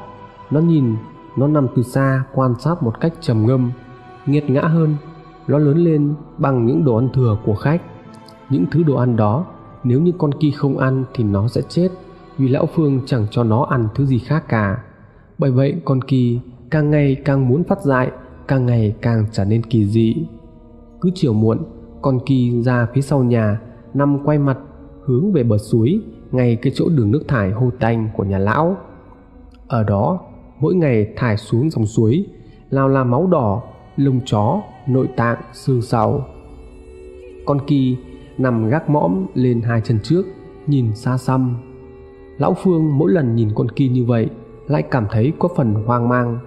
[0.51, 0.95] Nó nhìn,
[1.35, 3.71] nó nằm từ xa quan sát một cách trầm ngâm.
[4.25, 4.95] Nghiệt ngã hơn,
[5.47, 7.81] nó lớn lên bằng những đồ ăn thừa của khách.
[8.49, 9.45] Những thứ đồ ăn đó
[9.83, 11.89] nếu như con kia không ăn thì nó sẽ chết,
[12.37, 14.83] vì lão phương chẳng cho nó ăn thứ gì khác cả.
[15.37, 16.39] Bởi vậy con kỳ
[16.71, 18.11] càng ngày càng muốn phát dại,
[18.47, 20.15] càng ngày càng trở nên kỳ dị.
[21.01, 21.57] Cứ chiều muộn,
[22.01, 23.59] con kỳ ra phía sau nhà,
[23.93, 24.57] nằm quay mặt,
[25.05, 25.99] hướng về bờ suối,
[26.31, 28.77] ngay cái chỗ đường nước thải hô tanh của nhà lão.
[29.67, 30.19] Ở đó,
[30.59, 32.25] mỗi ngày thải xuống dòng suối,
[32.69, 33.61] lao là máu đỏ,
[33.97, 36.23] lông chó, nội tạng, xương sầu
[37.47, 37.97] con kỳ
[38.37, 40.23] nằm gác mõm lên hai chân trước,
[40.67, 41.55] nhìn xa xăm.
[42.37, 44.29] Lão phương mỗi lần nhìn con kia như vậy
[44.67, 46.39] lại cảm thấy có phần hoang mang.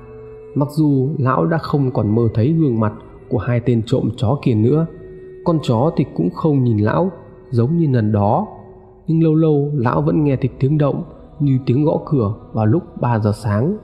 [0.55, 2.93] Mặc dù lão đã không còn mơ thấy gương mặt
[3.29, 4.87] của hai tên trộm chó kia nữa,
[5.45, 7.11] con chó thì cũng không nhìn lão
[7.51, 8.47] giống như lần đó.
[9.07, 11.03] Nhưng lâu lâu lão vẫn nghe thấy tiếng động
[11.41, 13.77] như tiếng gõ cửa vào lúc 3 giờ sáng.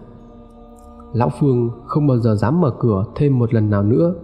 [1.12, 4.14] Lão phương không bao giờ dám mở cửa thêm một lần nào nữa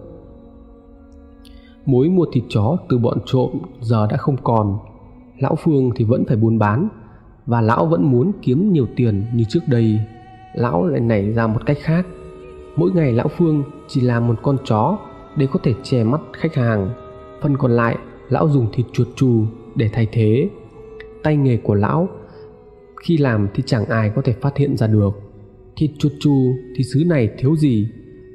[1.85, 3.49] mối mua thịt chó từ bọn trộm
[3.81, 4.77] giờ đã không còn.
[5.39, 6.87] Lão phương thì vẫn phải buôn bán,
[7.45, 9.99] và lão vẫn muốn kiếm nhiều tiền như trước đây.
[10.55, 12.07] Lão lại nảy ra một cách khác.
[12.75, 14.97] Mỗi ngày lão phương chỉ làm một con chó
[15.37, 16.89] để có thể che mắt khách hàng.
[17.41, 17.97] Phần còn lại,
[18.29, 20.49] lão dùng thịt chuột chù để thay thế.
[21.23, 22.09] Tay nghề của lão,
[23.03, 25.11] khi làm thì chẳng ai có thể phát hiện ra được.
[25.75, 27.87] Thịt chuột chù thì xứ này thiếu gì?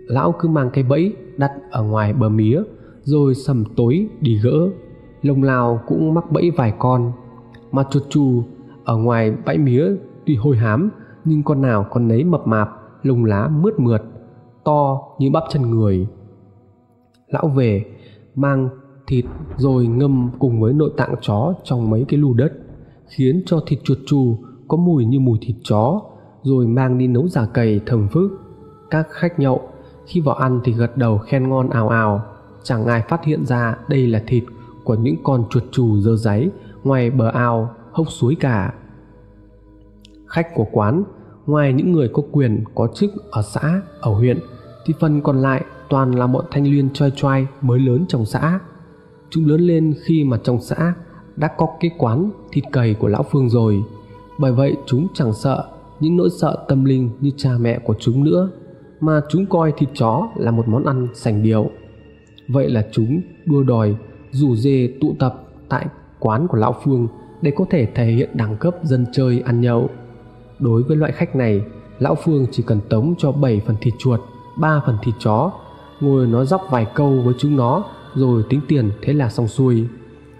[0.07, 2.63] Lão cứ mang cái bẫy đặt ở ngoài bờ mía
[3.09, 4.71] rồi sầm tối đi gỡ.
[5.23, 7.13] Lồng lao cũng mắc bẫy vài con,
[7.73, 8.43] mà chuột chù
[8.85, 9.87] ở ngoài bãi mía
[10.27, 10.91] tuy hôi hám,
[11.25, 12.69] nhưng con nào con nấy mập mạp,
[13.03, 14.03] lông lá mướt mượt,
[14.65, 16.07] to như bắp chân người.
[17.29, 17.85] Lão về,
[18.35, 18.69] mang
[19.07, 19.25] thịt
[19.57, 22.53] rồi ngâm cùng với nội tạng chó trong mấy cái lù đất,
[23.07, 24.37] khiến cho thịt chuột chù
[24.69, 26.03] có mùi như mùi thịt chó,
[26.43, 28.31] rồi mang đi nấu giả cầy thầm phức.
[28.91, 29.61] Các khách nhậu,
[30.07, 32.23] khi vào ăn thì gật đầu khen ngon ào ào
[32.69, 34.45] chẳng ai phát hiện ra đây là thịt
[34.85, 36.51] của những con chuột chù dơ giấy
[36.85, 38.75] ngoài bờ ao, hốc suối cả.
[40.27, 41.03] Khách của quán,
[41.47, 44.39] ngoài những người có quyền có chức ở xã, ở huyện,
[44.87, 48.59] thì phần còn lại toàn là bọn thanh liên choi choai mới lớn trong xã.
[49.31, 50.95] Chúng lớn lên khi mà trong xã
[51.37, 53.83] đã có cái quán thịt cầy của lão phương rồi.
[54.39, 55.65] Bởi vậy chúng chẳng sợ
[56.01, 58.51] những nỗi sợ tâm linh như cha mẹ của chúng nữa,
[59.01, 61.71] mà chúng coi thịt chó là một món ăn sành điệu
[62.49, 63.97] vậy là chúng đua đòi,
[64.31, 65.87] rủ dê tụ tập tại
[66.19, 67.09] quán của lão phương
[67.43, 69.91] để có thể thể hiện đẳng cấp dân chơi ăn nhậu.
[70.59, 71.63] Đối với loại khách này,
[71.99, 74.21] lão phương chỉ cần tống cho 7 phần thịt chuột
[74.59, 75.53] 3 phần thịt chó,
[76.01, 77.85] ngồi nói dóc vài câu với chúng nó,
[78.15, 79.87] rồi tính tiền thế là xong xuôi.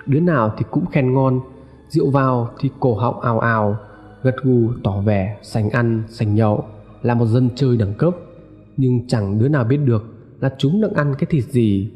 [0.07, 1.41] Đứa nào thì cũng khen ngon,
[1.89, 3.77] rượu vào thì cổ họng ào ào,
[4.23, 6.65] gật gù tỏ vẻ sành ăn, sành nhậu,
[7.03, 8.15] là một dân chơi đẳng cấp.
[8.77, 10.05] Nhưng chẳng đứa nào biết được
[10.41, 11.91] là chúng đang ăn cái thịt gì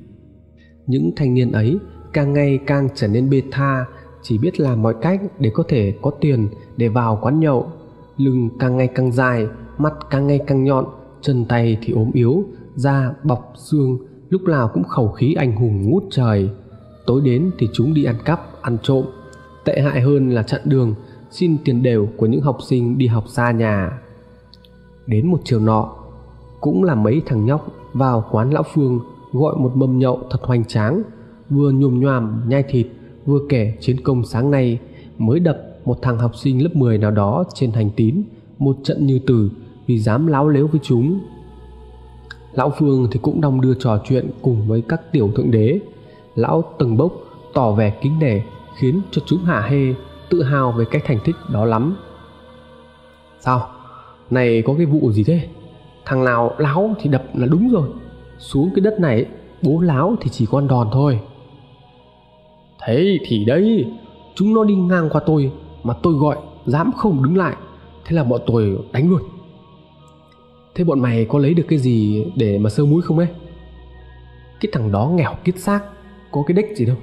[0.87, 1.79] những thanh niên ấy
[2.13, 3.85] càng ngày càng trở nên bê tha,
[4.23, 7.67] chỉ biết làm mọi cách để có thể có tiền để vào quán nhậu.
[8.17, 9.47] Lưng càng ngày càng dài
[9.79, 10.85] mắt càng ngày càng nhọn,
[11.21, 13.99] chân tay thì ốm yếu, da bọc xương,
[14.31, 16.51] lúc nào cũng khẩu khí anh hùng ngút trời.
[17.07, 19.05] Tối đến thì chúng đi ăn cắp, ăn trộm.
[19.65, 20.95] Tệ hại hơn là chặn đường,
[21.31, 23.99] xin tiền đều của những học sinh đi học xa nhà.
[25.07, 25.95] Đến một chiều nọ,
[26.61, 29.01] cũng là mấy thằng nhóc vào quán lão phương
[29.33, 31.03] gọi một mâm nhậu thật hoành tráng,
[31.51, 32.87] vừa nhùm nhoàm nhai thịt,
[33.27, 34.79] vừa kể chiến công sáng nay,
[35.19, 38.23] mới đập một thằng học sinh lớp 10 nào đó trên hành tín,
[38.59, 39.51] một trận như tử
[39.87, 41.21] vì dám láo lếu với chúng.
[42.53, 45.81] Lão phương thì cũng đong đưa trò chuyện cùng với các tiểu thượng đế.
[46.35, 47.13] Lão từng bốc
[47.55, 48.41] tỏ vẻ kính nể,
[48.79, 49.95] khiến cho chúng hạ hê,
[50.31, 51.97] tự hào về cái thành tích đó lắm.
[53.41, 53.69] Sao?
[54.31, 55.49] Này có cái vụ gì thế?
[56.05, 57.89] Thằng nào láo thì đập là đúng rồi
[58.43, 59.27] xuống cái đất này
[59.63, 61.21] bố láo thì chỉ con đòn thôi.
[62.87, 63.87] Thế thì đấy
[64.35, 65.53] chúng nó đi ngang qua tôi
[65.83, 67.57] mà tôi gọi dám không đứng lại.
[68.05, 69.23] Thế là bọn tôi đánh luôn.
[70.75, 73.29] Thế bọn mày có lấy được cái gì để mà sơ mũi không ấy?
[74.61, 75.81] Cái thằng đó nghèo kiết xác
[76.31, 76.97] có cái đếch gì đâu.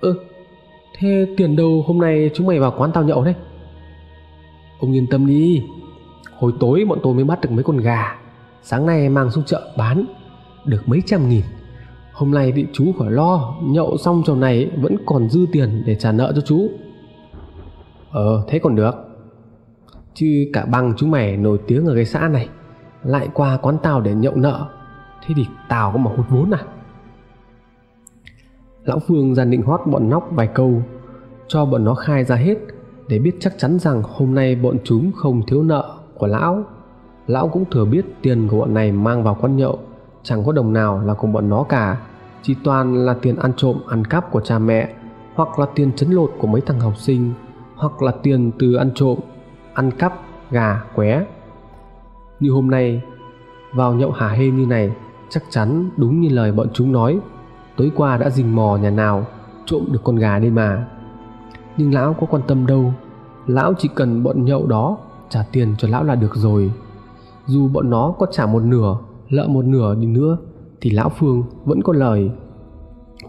[0.00, 0.20] Ơ ừ,
[0.98, 3.34] thế tiền đâu hôm nay chúng mày vào quán tao nhậu đấy?
[4.78, 5.62] Ông yên tâm đi
[6.38, 8.18] hồi tối bọn tôi mới bắt được mấy con gà
[8.68, 10.06] sáng nay mang xuống chợ bán,
[10.64, 11.44] được mấy trăm nghìn.
[12.12, 15.94] Hôm nay bị chú khỏi lo, nhậu xong trò này vẫn còn dư tiền để
[15.94, 16.68] trả nợ cho chú.
[18.10, 18.94] Ờ thế còn được.
[20.14, 22.48] Chứ cả băng chúng mày nổi tiếng ở cái xã này,
[23.04, 24.66] lại qua quán tao để nhậu nợ.
[25.26, 26.60] Thế thì tao có mà hút vốn à?
[28.84, 30.82] Lão phương ra định hót bọn nóc vài câu,
[31.48, 32.58] cho bọn nó khai ra hết
[33.08, 36.64] để biết chắc chắn rằng hôm nay bọn chúng không thiếu nợ của lão
[37.26, 39.78] lão cũng thừa biết tiền của bọn này mang vào quán nhậu,
[40.22, 42.00] chẳng có đồng nào là của bọn nó cả.
[42.42, 44.94] Chỉ toàn là tiền ăn trộm, ăn cắp của cha mẹ,
[45.34, 47.32] hoặc là tiền chấn lột của mấy thằng học sinh,
[47.76, 49.18] hoặc là tiền từ ăn trộm,
[49.74, 51.26] ăn cắp, gà, qué.
[52.40, 53.02] Như hôm nay,
[53.72, 54.92] vào nhậu hả hê như này,
[55.28, 57.18] chắc chắn đúng như lời bọn chúng nói,
[57.76, 59.26] tối qua đã rình mò nhà nào,
[59.64, 60.86] trộm được con gà đây mà.
[61.76, 62.92] Nhưng lão có quan tâm đâu,
[63.46, 66.72] lão chỉ cần bọn nhậu đó trả tiền cho lão là được rồi
[67.46, 70.38] dù bọn nó có trả một nửa, lợ một nửa đi nữa,
[70.80, 72.30] thì lão phương vẫn có lời.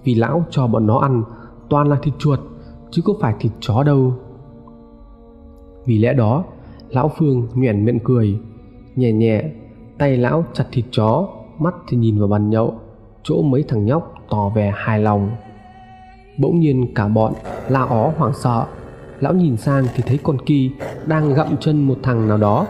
[0.03, 1.23] Vì lão cho bọn nó ăn,
[1.69, 2.39] toàn là thịt chuột,
[2.91, 4.13] chứ có phải thịt chó đâu.
[5.86, 6.43] Vì lẽ đó,
[6.89, 8.39] lão phương nhoẻn miệng cười,
[8.95, 9.43] nhẹ nhẹ,
[9.97, 11.27] tay lão chặt thịt chó,
[11.60, 12.73] mắt thì nhìn vào bàn nhậu,
[13.23, 15.32] chỗ mấy thằng nhóc tỏ vẻ hài lòng.
[16.39, 17.34] Bỗng nhiên cả bọn
[17.69, 18.65] la ó hoảng sợ,
[19.19, 20.71] lão nhìn sang thì thấy con kỳ
[21.06, 22.67] đang gặm chân một thằng nào đó,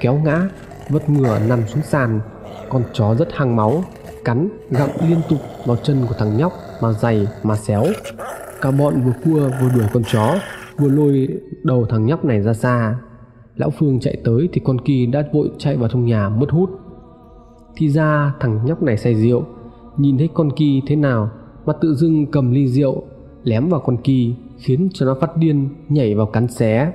[0.00, 0.48] kéo ngã
[0.90, 2.20] vất ngửa nằm xuống sàn.
[2.68, 3.84] Con chó rất hăng máu,
[4.24, 7.84] cắn, gặm liên tục vào chân của thằng nhóc mà dày mà xéo.
[8.60, 10.34] Cả bọn vừa cua vừa đuổi con chó,
[10.78, 11.28] vừa lôi
[11.62, 12.96] đầu thằng nhóc này ra xa.
[13.56, 16.70] Lão phương chạy tới thì con kỳ đã vội chạy vào trong nhà mất hút.
[17.76, 19.44] Thì ra thằng nhóc này say rượu,
[19.96, 21.30] nhìn thấy con kỳ thế nào
[21.66, 23.02] mà tự dưng cầm ly rượu,
[23.42, 26.92] lém vào con kỳ, khiến cho nó phát điên nhảy vào cắn xé.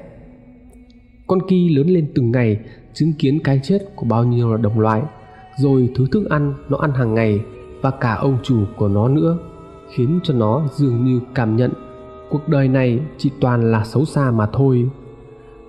[1.28, 2.60] Con kỳ lớn lên từng ngày
[2.96, 5.02] chứng kiến cái chết của bao nhiêu là đồng loại,
[5.58, 7.42] rồi thứ thức ăn nó ăn hàng ngày
[7.82, 9.38] và cả ông chủ của nó nữa,
[9.90, 11.72] khiến cho nó dường như cảm nhận
[12.30, 14.90] cuộc đời này chỉ toàn là xấu xa mà thôi.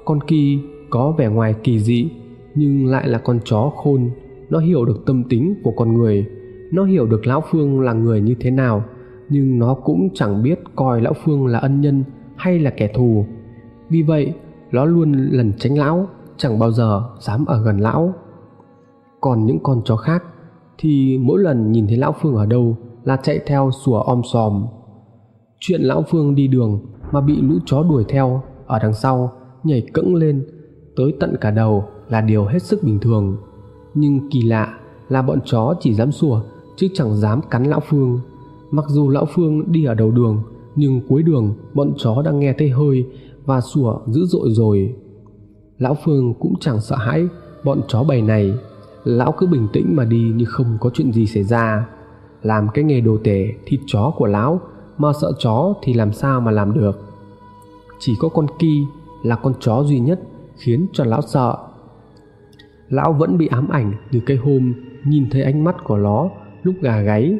[0.04, 0.58] Con kỳ
[0.90, 2.10] có vẻ ngoài kỳ dị,
[2.54, 4.10] nhưng lại là con chó khôn.
[4.50, 6.26] Nó hiểu được tâm tính của con người,
[6.72, 8.84] nó hiểu được lão phương là người như thế nào,
[9.28, 12.04] nhưng nó cũng chẳng biết coi lão phương là ân nhân
[12.36, 13.26] hay là kẻ thù.
[13.90, 14.32] Vì vậy,
[14.72, 18.14] nó luôn lẩn tránh lão chẳng bao giờ dám ở gần lão.
[19.20, 20.24] Còn những con chó khác
[20.78, 24.66] thì mỗi lần nhìn thấy lão phương ở đâu là chạy theo sủa om sòm.
[25.60, 26.80] Chuyện lão phương đi đường
[27.12, 29.32] mà bị lũ chó đuổi theo ở đằng sau
[29.64, 30.46] nhảy cẫng lên
[30.96, 33.36] tới tận cả đầu là điều hết sức bình thường.
[33.94, 36.40] Nhưng kỳ lạ là bọn chó chỉ dám sủa
[36.76, 38.20] chứ chẳng dám cắn lão phương.
[38.70, 40.42] Mặc dù lão phương đi ở đầu đường,
[40.76, 43.06] nhưng cuối đường bọn chó đang nghe thấy hơi
[43.44, 44.94] và sủa dữ dội rồi
[45.78, 47.28] lão phương cũng chẳng sợ hãi
[47.64, 48.54] bọn chó bầy này.
[49.04, 51.86] Lão cứ bình tĩnh mà đi như không có chuyện gì xảy ra.
[52.42, 54.60] Làm cái nghề đồ tể thịt chó của lão,
[54.98, 57.00] mà sợ chó thì làm sao mà làm được?
[57.98, 58.82] Chỉ có con ki
[59.22, 60.20] là con chó duy nhất
[60.56, 61.56] khiến cho lão sợ.
[62.88, 66.28] Lão vẫn bị ám ảnh từ cái hôm nhìn thấy ánh mắt của nó
[66.62, 67.38] lúc gà gáy.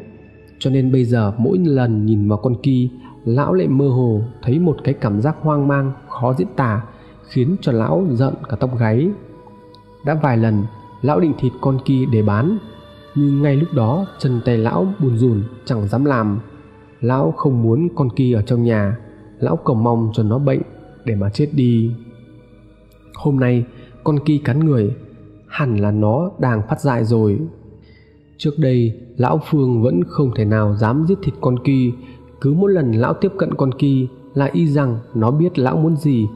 [0.59, 2.91] Cho nên bây giờ mỗi lần nhìn vào con ki,
[3.25, 6.83] lão lại mơ hồ thấy một cái cảm giác hoang mang, khó diễn tả
[7.29, 9.11] khiến cho lão giận cả tóc gáy.
[10.05, 10.65] Đã vài lần,
[11.03, 12.59] lão định thịt con kỳ để bán,
[13.15, 16.41] nhưng ngay lúc đó chân tay lão buồn rùn, chẳng dám làm.
[17.01, 18.97] Lão không muốn con kỳ ở trong nhà,
[19.39, 20.63] lão cầu mong cho nó bệnh
[21.05, 21.91] để mà chết đi.
[23.15, 23.65] Hôm nay,
[24.05, 24.97] con kỳ cắn người,
[25.47, 27.39] hẳn là nó đang phát dại rồi.
[28.39, 31.93] Trước đây, lão phương vẫn không thể nào dám giết thịt con kỳ
[32.41, 35.97] cứ mỗi lần lão tiếp cận con kỳ là y rằng nó biết lão muốn
[35.97, 36.27] gì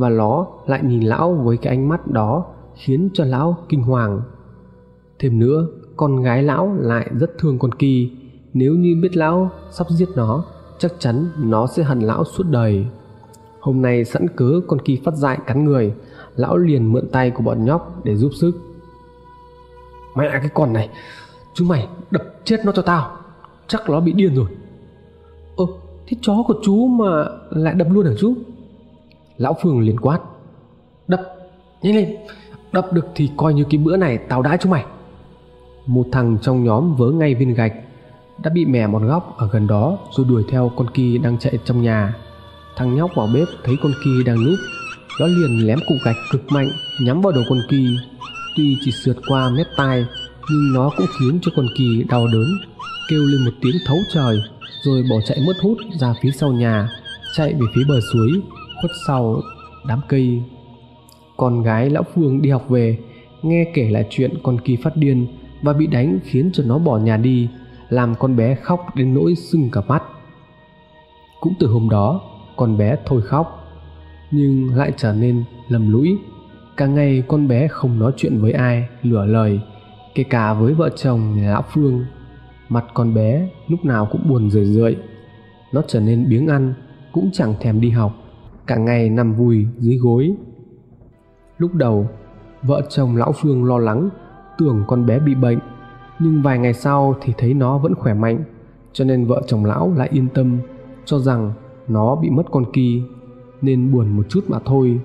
[0.00, 4.22] và nó lại nhìn lão với cái ánh mắt đó, khiến cho lão kinh hoàng.
[5.18, 8.10] Thêm nữa, con gái lão lại rất thương con kỳ
[8.54, 10.44] nếu như biết lão sắp giết nó,
[10.78, 12.86] chắc chắn nó sẽ hận lão suốt đời.
[13.60, 15.94] Hôm nay sẵn cớ con kỳ phát dại cắn người,
[16.36, 18.52] lão liền mượn tay của bọn nhóc để giúp sức.
[20.16, 20.88] Mẹ cái con này,
[21.54, 23.16] chúng mày đập chết nó cho tao,
[23.66, 24.46] chắc nó bị điên rồi.
[25.56, 25.64] Ơ,
[26.06, 28.34] thế chó của chú mà lại đập luôn hả chú?
[29.40, 30.18] Lão phương liền quát.
[31.08, 31.20] Đập,
[31.82, 32.16] nhanh lên,
[32.72, 34.84] đập được thì coi như cái bữa này tao đãi chúng mày.
[35.86, 37.72] Một thằng trong nhóm vớ ngay viên gạch,
[38.44, 41.58] đã bị mè một góc ở gần đó rồi đuổi theo con kỳ đang chạy
[41.64, 42.14] trong nhà.
[42.76, 44.58] Thằng nhóc vào bếp thấy con kỳ đang núp
[45.20, 47.96] nó liền lém cục gạch cực mạnh, nhắm vào đầu con kỳ.
[48.56, 50.06] Tuy chỉ sượt qua mép tai,
[50.50, 52.48] nhưng nó cũng khiến cho con kỳ đau đớn,
[53.10, 54.42] kêu lên một tiếng thấu trời,
[54.84, 56.88] rồi bỏ chạy mất hút ra phía sau nhà,
[57.36, 58.42] chạy về phía bờ suối
[58.80, 59.40] khuất sau
[59.88, 60.42] đám cây.
[61.36, 62.98] Con gái lão phương đi học về,
[63.42, 65.26] nghe kể lại chuyện con kỳ phát điên
[65.62, 67.48] và bị đánh khiến cho nó bỏ nhà đi,
[67.88, 70.02] làm con bé khóc đến nỗi sưng cả mắt.
[71.40, 72.20] Cũng từ hôm đó,
[72.56, 73.64] con bé thôi khóc,
[74.30, 76.18] nhưng lại trở nên lầm lũi.
[76.76, 79.60] Cả ngày con bé không nói chuyện với ai, lửa lời,
[80.14, 82.04] kể cả với vợ chồng nhà lão phương.
[82.68, 84.96] Mặt con bé lúc nào cũng buồn rười rượi,
[85.72, 86.74] nó trở nên biếng ăn,
[87.12, 88.29] cũng chẳng thèm đi học
[88.70, 90.34] cả ngày nằm vùi dưới gối.
[91.58, 92.06] Lúc đầu,
[92.62, 94.08] vợ chồng lão phương lo lắng,
[94.58, 95.58] tưởng con bé bị bệnh,
[96.18, 98.44] nhưng vài ngày sau thì thấy nó vẫn khỏe mạnh,
[98.92, 100.58] cho nên vợ chồng lão lại yên tâm,
[101.04, 101.52] cho rằng
[101.88, 103.02] nó bị mất con kỳ
[103.62, 105.00] nên buồn một chút mà thôi.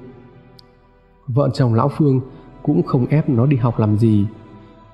[1.28, 2.22] Vợ chồng lão phương
[2.64, 4.26] cũng không ép nó đi học làm gì,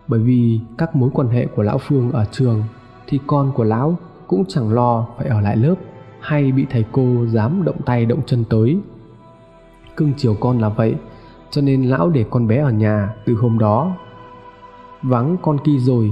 [0.07, 2.63] bởi vì các mối quan hệ của lão phương ở trường
[3.07, 3.95] thì con của lão
[4.27, 5.75] cũng chẳng lo phải ở lại lớp
[6.21, 8.79] hay bị thầy cô dám động tay động chân tới.
[9.97, 10.95] Cưng chiều con là vậy,
[11.51, 13.95] cho nên lão để con bé ở nhà từ hôm đó.
[15.01, 16.11] Vắng con kỳ rồi,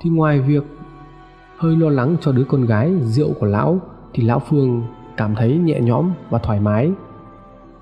[0.00, 0.64] thì ngoài việc
[1.56, 3.80] hơi lo lắng cho đứa con gái rượu của lão,
[4.14, 4.82] thì lão phương
[5.16, 6.92] cảm thấy nhẹ nhõm và thoải mái.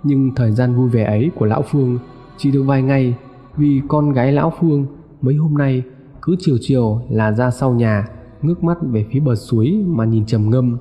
[0.02, 1.98] Nhưng thời gian vui vẻ ấy của lão phương
[2.36, 3.14] chỉ được vài ngày,
[3.56, 4.86] vì con gái lão phương
[5.22, 5.82] mấy hôm nay
[6.22, 8.08] cứ chiều chiều là ra sau nhà,
[8.42, 10.78] ngước mắt về phía bờ suối mà nhìn trầm ngâm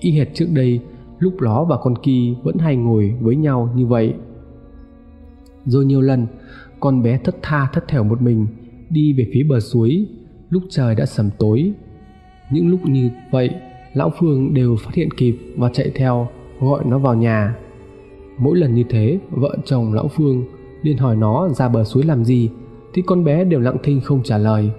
[0.00, 0.80] y hệt trước đây,
[1.18, 4.14] lúc nó và con kỳ vẫn hay ngồi với nhau như vậy.
[5.64, 6.26] Rồi nhiều lần,
[6.80, 8.46] con bé thất tha thất thểu một mình
[8.90, 10.06] đi về phía bờ suối,
[10.50, 11.72] lúc trời đã sầm tối.
[12.50, 13.50] Những lúc như vậy,
[13.94, 16.28] lão phương đều phát hiện kịp và chạy theo,
[16.60, 17.56] gọi nó vào nhà.
[18.38, 20.44] Mỗi lần như thế, vợ chồng lão phương
[20.82, 22.50] liền hỏi nó ra bờ suối làm gì,
[22.94, 24.70] thì con bé đều lặng thinh không trả lời.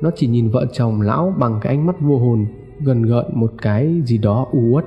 [0.00, 2.46] Nó chỉ nhìn vợ chồng lão bằng cái ánh mắt vô hồn
[2.84, 4.84] gần gợn một cái gì đó u uất.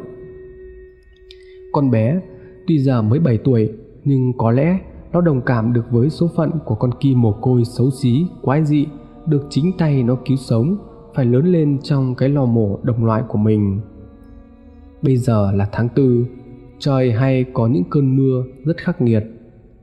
[1.72, 2.22] Con bé
[2.68, 3.70] tuy giờ mới 7 tuổi,
[4.04, 4.80] nhưng có lẽ
[5.14, 8.66] nó đồng cảm được với số phận của con kia mồ côi xấu xí, quái
[8.66, 8.88] dị,
[9.28, 10.78] được chính tay nó cứu sống,
[11.16, 13.82] phải lớn lên trong cái lò mổ đồng loại của mình.
[15.02, 16.26] Bây giờ là tháng tư,
[16.80, 19.24] trời hay có những cơn mưa rất khắc nghiệt.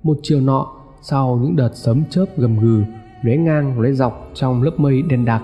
[0.03, 0.67] Một chiều nọ,
[1.03, 2.83] sau những đợt sấm chớp gầm gừ,
[3.23, 5.43] lóe ngang lóe dọc trong lớp mây đen đặc,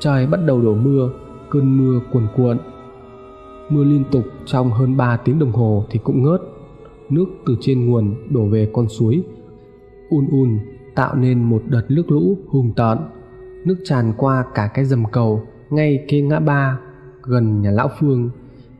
[0.00, 1.10] trời bắt đầu đổ mưa
[1.50, 2.58] cơn mưa cuồn cuộn.
[3.68, 6.40] Mưa liên tục trong hơn 3 tiếng đồng hồ thì cũng ngớt.
[7.10, 9.22] Nước từ trên nguồn đổ về con suối,
[10.10, 10.58] un un
[10.94, 12.98] tạo nên một đợt nước lũ hùng tợn.
[13.64, 16.78] Nước tràn qua cả cái dầm cầu ngay kê ngã ba
[17.22, 18.30] gần nhà lão phương.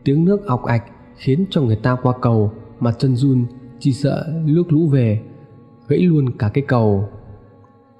[0.05, 0.85] Tiếng nước ọc ạch
[1.17, 3.45] khiến cho người ta qua cầu mà chân run,
[3.79, 5.23] chỉ sợ nước lũ về,
[5.89, 7.09] gãy luôn cả cái cầu.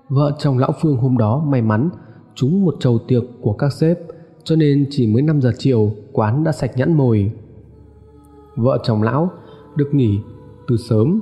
[0.09, 1.91] Vợ chồng lão phương hôm đó may mắn
[2.35, 3.99] trúng một chầu tiệc của các sếp
[4.49, 7.33] cho nên chỉ mới 5 giờ chiều, quán đã sạch nhãn mồi.
[8.57, 9.31] Vợ chồng lão
[9.77, 10.19] được nghỉ
[10.69, 11.21] từ sớm,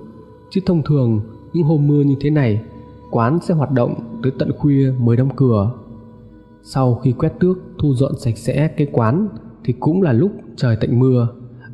[0.50, 1.20] chứ thông thường
[1.52, 2.62] những hôm mưa như thế này,
[3.10, 5.72] quán sẽ hoạt động tới tận khuya mới đóng cửa.
[6.62, 9.28] Sau khi quét tước, thu dọn sạch sẽ cái quán,
[9.64, 11.28] thì cũng là lúc trời tạnh mưa.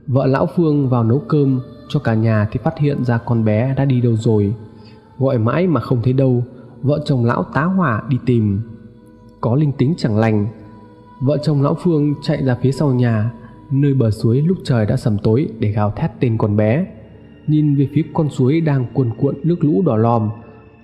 [0.07, 3.75] Vợ lão phương vào nấu cơm, cho cả nhà thì phát hiện ra con bé
[3.77, 4.55] đã đi đâu rồi.
[5.19, 6.45] Gọi mãi mà không thấy đâu,
[6.83, 8.61] vợ chồng lão tá hỏa đi tìm.
[9.41, 10.47] Có linh tính chẳng lành
[11.23, 13.33] vợ chồng lão phương chạy ra phía sau nhà
[13.71, 16.87] nơi bờ suối lúc trời đã sầm tối để gào thét tên con bé.
[17.47, 20.31] Nhìn về phía con suối đang cuồn cuộn nước lũ đỏ lòm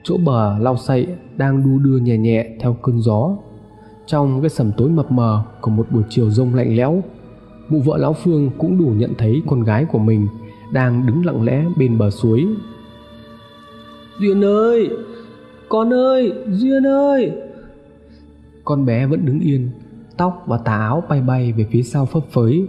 [0.03, 3.37] chỗ bờ lau sậy đang đu đưa nhẹ nhẹ theo cơn gió.
[4.07, 7.03] Trong cái sầm tối mập mờ của một buổi chiều rông lạnh lẽo
[7.69, 10.29] mụ vợ lão phương cũng đủ nhận thấy con gái của mình
[10.73, 12.47] đang đứng lặng lẽ bên bờ suối.
[14.21, 14.91] Duyên ơi!
[15.69, 16.33] Con ơi!
[16.49, 17.33] Duyên ơi!
[18.65, 19.71] Con bé vẫn đứng yên
[20.19, 22.67] tóc và tà áo bay bay về phía sau phấp phới.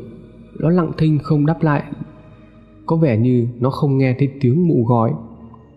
[0.60, 1.84] Nó lặng thinh không đáp lại.
[2.86, 5.12] Có vẻ như nó không nghe thấy tiếng mụ gọi,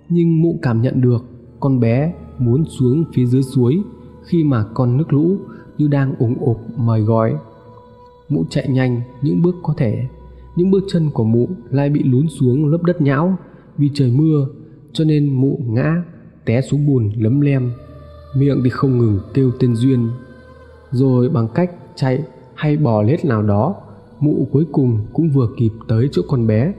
[0.08, 1.24] nhưng mụ cảm nhận được
[1.60, 3.82] con bé muốn xuống phía dưới suối
[4.24, 5.36] khi mà con nước lũ
[5.78, 7.34] như đang ủng ục mời gọi.
[8.28, 10.06] Mụ chạy nhanh những bước có thể.
[10.56, 13.36] Những bước chân của mụ lại bị lún xuống lớp đất nhão
[13.78, 14.46] vì trời mưa,
[14.92, 16.02] cho nên mụ ngã
[16.44, 17.72] té xuống bùn lấm lem.
[18.36, 20.08] Miệng thì không ngừng kêu tên duyên
[20.92, 22.24] rồi bằng cách chạy
[22.54, 23.74] hay bò lết nào đó,
[24.20, 26.72] mụ cuối cùng cũng vừa kịp tới chỗ con bé.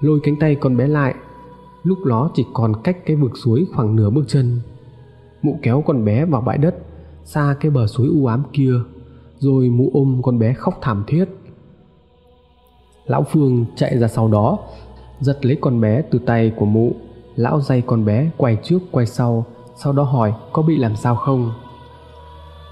[0.00, 1.14] Lôi cánh tay con bé lại,
[1.82, 4.60] lúc nó chỉ còn cách cái vực suối khoảng nửa bước chân.
[5.42, 6.74] Mụ kéo con bé vào bãi đất,
[7.24, 8.72] xa cái bờ suối u ám kia,
[9.38, 11.24] rồi mụ ôm con bé khóc thảm thiết.
[13.06, 14.58] Lão phương chạy ra sau đó,
[15.20, 16.92] giật lấy con bé từ tay của mụ.
[17.36, 19.46] Lão dây con bé quay trước quay sau
[19.76, 21.52] sau đó hỏi có bị làm sao không?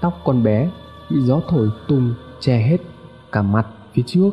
[0.01, 0.69] Tóc con bé
[1.09, 2.77] bị gió thổi tung che hết
[3.31, 4.29] cả mặt phía trước.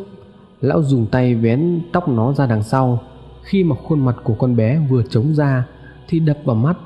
[0.61, 3.01] Lão dùng tay vén tóc nó ra đằng sau.
[3.43, 5.67] Khi mà khuôn mặt của con bé vừa trống ra
[6.09, 6.77] thì đập vào mắt.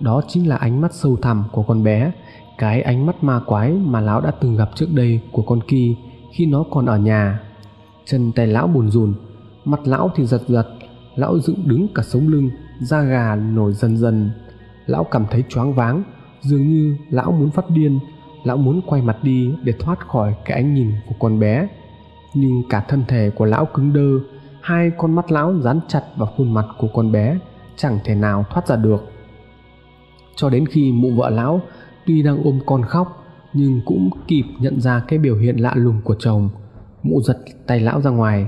[0.00, 2.12] Đó chính là ánh mắt sâu thẳm của con bé,
[2.58, 5.96] cái ánh mắt ma quái mà lão đã từng gặp trước đây của con kỳ
[6.32, 7.40] khi nó còn ở nhà.
[8.04, 9.14] Chân tay lão buồn rùn,
[9.64, 10.66] mặt lão thì giật giật.
[11.16, 14.30] Lão dựng đứng cả sống lưng, da gà nổi dần dần.
[14.86, 16.02] Lão cảm thấy choáng váng,
[16.40, 17.98] dường như lão muốn phát điên
[18.44, 21.68] lão muốn quay mặt đi để thoát khỏi cái ánh nhìn của con bé.
[22.34, 24.08] Nhưng cả thân thể của lão cứng đơ,
[24.60, 27.38] hai con mắt lão dán chặt vào khuôn mặt của con bé,
[27.76, 29.10] chẳng thể nào thoát ra được.
[30.36, 31.60] Cho đến khi mụ vợ lão
[32.06, 36.00] tuy đang ôm con khóc, nhưng cũng kịp nhận ra cái biểu hiện lạ lùng
[36.04, 36.48] của chồng,
[37.02, 38.46] mụ giật tay lão ra ngoài.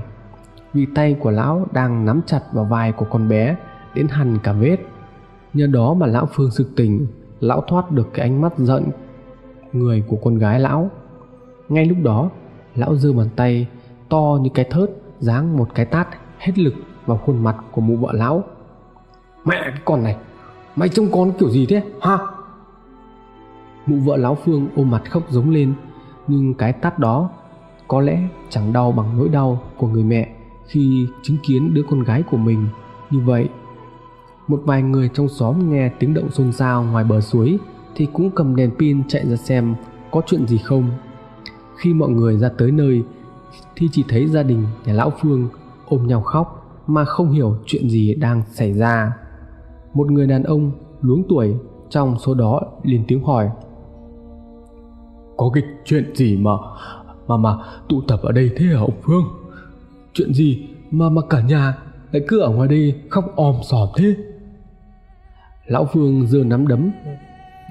[0.73, 3.55] Vì tay của lão đang nắm chặt vào vai của con bé
[3.95, 4.77] đến hằn cả vết.
[5.53, 7.07] Nhờ đó mà lão phương sực tỉnh,
[7.39, 8.83] lão thoát được cái ánh mắt giận
[9.73, 10.89] người của con gái lão.
[11.69, 12.29] Ngay lúc đó,
[12.75, 13.67] lão giơ bàn tay
[14.09, 16.07] to như cái thớt, giáng một cái tát
[16.37, 16.73] hết lực
[17.05, 18.43] vào khuôn mặt của mụ vợ lão.
[19.45, 20.17] Mẹ, cái con này,
[20.75, 22.17] mày trông con kiểu gì thế, ha?
[23.85, 25.73] Mụ vợ lão phương ôm mặt khóc giống lên,
[26.27, 27.29] nhưng cái tát đó
[27.87, 28.19] có lẽ
[28.49, 30.35] chẳng đau bằng nỗi đau của người mẹ
[30.67, 32.67] khi chứng kiến đứa con gái của mình
[33.09, 33.49] như vậy.
[34.47, 37.59] Một vài người trong xóm nghe tiếng động xôn xao ngoài bờ suối
[37.95, 39.75] thì cũng cầm đèn pin chạy ra xem
[40.11, 40.89] có chuyện gì không.
[41.77, 43.03] Khi mọi người ra tới nơi,
[43.75, 45.49] thì chỉ thấy gia đình nhà lão phương
[45.85, 49.13] ôm nhau khóc mà không hiểu chuyện gì đang xảy ra.
[49.93, 50.71] Một người đàn ông
[51.01, 51.55] luống tuổi
[51.89, 53.49] trong số đó liền tiếng hỏi,
[55.37, 56.51] có cái chuyện gì mà
[57.27, 57.57] mà mà
[57.89, 59.23] tụ tập ở đây thế hả ông phương?
[60.13, 61.77] Chuyện gì mà mà cả nhà
[62.11, 64.15] lại cứ ở ngoài đây khóc om sòm thế?
[65.65, 66.91] Lão phương giơ nắm đấm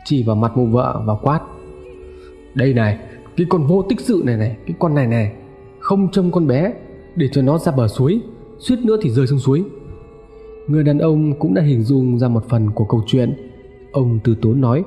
[0.05, 1.41] chỉ vào mặt mụ vợ và quát.
[2.55, 2.99] Đây này,
[3.37, 5.33] cái con vô tích sự này này, cái con này này,
[5.81, 6.73] không trông con bé,
[7.17, 8.21] để cho nó ra bờ suối,
[8.59, 9.65] suýt nữa thì rơi xuống suối.
[10.67, 13.51] Người đàn ông cũng đã hình dung ra một phần của câu chuyện.
[13.93, 14.85] Ông từ tốn nói,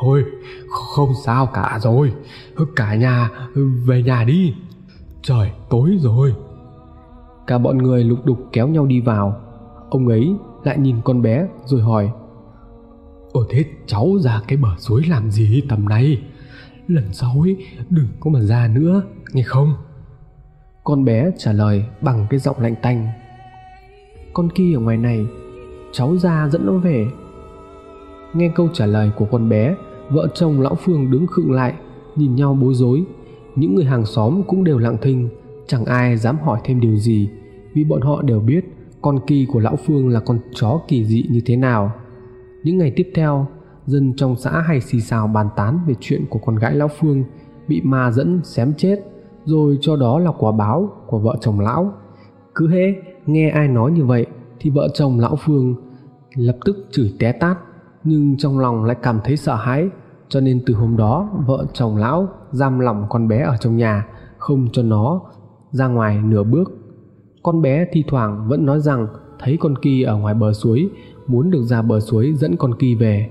[0.00, 0.24] thôi,
[0.68, 2.12] không sao cả rồi,
[2.76, 3.30] cả nhà
[3.86, 4.54] về nhà đi.
[5.22, 6.34] Trời, tối rồi.
[7.46, 9.40] Cả bọn người lục đục kéo nhau đi vào.
[9.90, 10.34] Ông ấy
[10.64, 12.10] lại nhìn con bé rồi hỏi
[13.36, 16.22] ồ thế cháu ra cái bờ suối làm gì tầm này?
[16.88, 17.56] Lần sau ấy,
[17.90, 19.74] đừng có mà ra nữa, nghe không?
[20.84, 23.08] Con bé trả lời bằng cái giọng lạnh tanh.
[24.32, 25.26] Con kia ở ngoài này,
[25.92, 27.06] cháu ra dẫn nó về.
[28.34, 29.74] Nghe câu trả lời của con bé,
[30.10, 31.74] vợ chồng lão phương đứng khựng lại,
[32.16, 33.04] nhìn nhau bối rối.
[33.56, 35.28] Những người hàng xóm cũng đều lặng thinh,
[35.66, 37.28] chẳng ai dám hỏi thêm điều gì,
[37.74, 38.64] vì bọn họ đều biết
[39.02, 41.92] con kỳ của lão phương là con chó kỳ dị như thế nào
[42.66, 43.46] những ngày tiếp theo,
[43.86, 47.24] dân trong xã hay xì xào bàn tán về chuyện của con gái lão phương
[47.68, 49.00] bị ma dẫn, xém chết,
[49.44, 51.92] rồi cho đó là quả báo của vợ chồng lão.
[52.54, 52.94] Cứ hễ
[53.26, 54.26] nghe ai nói như vậy,
[54.60, 55.74] thì vợ chồng lão phương
[56.34, 57.58] lập tức chửi té tát,
[58.04, 59.88] nhưng trong lòng lại cảm thấy sợ hãi.
[60.28, 64.06] Cho nên từ hôm đó, vợ chồng lão giam lỏng con bé ở trong nhà,
[64.38, 65.20] không cho nó
[65.70, 66.72] ra ngoài nửa bước.
[67.42, 69.06] Con bé thi thoảng vẫn nói rằng
[69.38, 70.88] thấy con kỳ ở ngoài bờ suối,
[71.26, 73.30] muốn được ra bờ suối dẫn con kỳ về.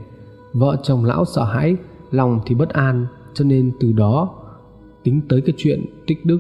[0.54, 1.76] Vợ chồng lão sợ hãi,
[2.12, 4.30] lòng thì bất an, cho nên từ đó
[5.04, 6.40] tính tới cái chuyện tích đức.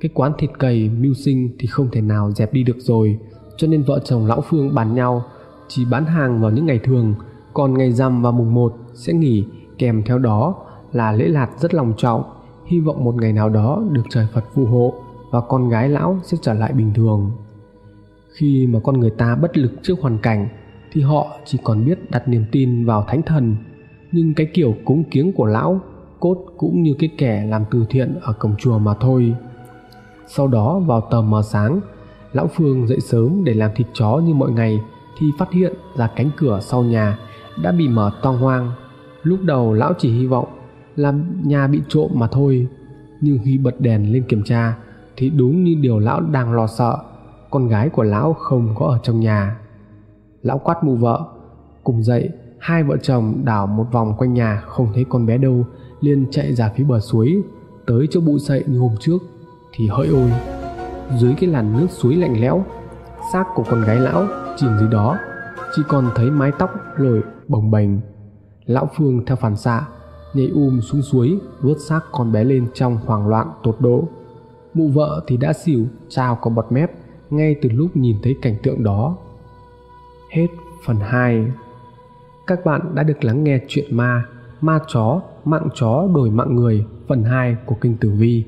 [0.00, 3.18] Cái quán thịt cầy mưu sinh thì không thể nào dẹp đi được rồi,
[3.56, 5.24] cho nên vợ chồng lão phương bàn nhau,
[5.68, 7.14] chỉ bán hàng vào những ngày thường,
[7.54, 9.44] còn ngày rằm và mùng 1 sẽ nghỉ,
[9.78, 10.54] kèm theo đó
[10.92, 12.22] là lễ lạt rất lòng trọng.
[12.66, 14.94] Hy vọng một ngày nào đó được trời Phật phù hộ
[15.30, 17.30] và con gái lão sẽ trở lại bình thường
[18.34, 20.48] khi mà con người ta bất lực trước hoàn cảnh,
[20.92, 23.56] thì họ chỉ còn biết đặt niềm tin vào thánh thần.
[24.12, 25.80] Nhưng cái kiểu cúng kiếng của lão,
[26.20, 29.34] cốt cũng như cái kẻ làm từ thiện ở cổng chùa mà thôi.
[30.26, 31.80] Sau đó, vào tờ mờ sáng,
[32.32, 34.80] lão phương dậy sớm để làm thịt chó như mọi ngày,
[35.18, 37.18] thì phát hiện ra cánh cửa sau nhà
[37.62, 38.72] đã bị mở toang hoang.
[39.22, 40.48] Lúc đầu, lão chỉ hy vọng
[40.96, 41.14] là
[41.44, 42.68] nhà bị trộm mà thôi,
[43.20, 44.76] nhưng khi bật đèn lên kiểm tra,
[45.16, 46.96] thì đúng như điều lão đang lo sợ
[47.54, 49.60] con gái của lão không có ở trong nhà.
[50.42, 51.24] Lão quát mụ vợ,
[51.84, 55.64] cùng dậy, hai vợ chồng đảo một vòng quanh nhà không thấy con bé đâu,
[56.00, 57.42] liền chạy ra phía bờ suối,
[57.86, 59.18] tới chỗ bụi sậy như hôm trước,
[59.72, 60.32] thì hỡi ôi,
[61.18, 62.64] dưới cái làn nước suối lạnh lẽo,
[63.32, 64.26] xác của con gái lão
[64.56, 65.18] chìm dưới đó,
[65.76, 67.90] chỉ còn thấy mái tóc lồi bồng bềnh.
[68.66, 69.88] Lão phương theo phản xạ,
[70.34, 74.04] nhảy um xuống suối, vớt xác con bé lên trong hoảng loạn tột độ.
[74.74, 78.56] Mụ vợ thì đã xỉu, trao có bọt mép ngay từ lúc nhìn thấy cảnh
[78.62, 79.16] tượng đó,
[80.30, 80.46] hết
[80.84, 81.46] phần 2
[82.46, 84.24] các bạn đã được lắng nghe chuyện ma
[84.60, 88.44] ma chó, mạng chó, đổi mạng người, phần 2 của kinh tử vi.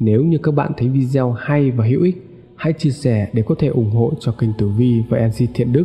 [0.00, 3.54] Nếu như các bạn thấy video hay và hữu ích, hãy chia sẻ để có
[3.58, 5.84] thể ủng hộ cho kênh tử vi và MC thiện đức.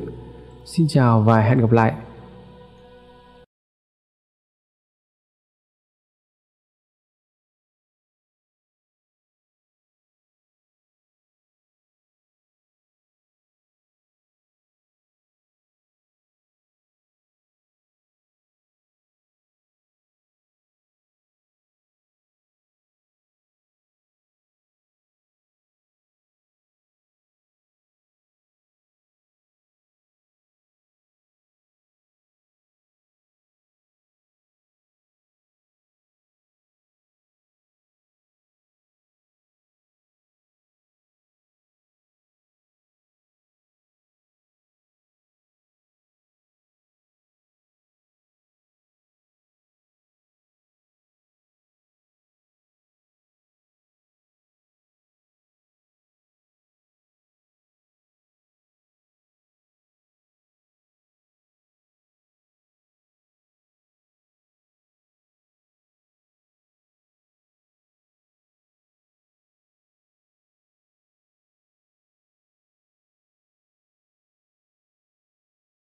[0.65, 1.93] Xin chào và hẹn gặp lại.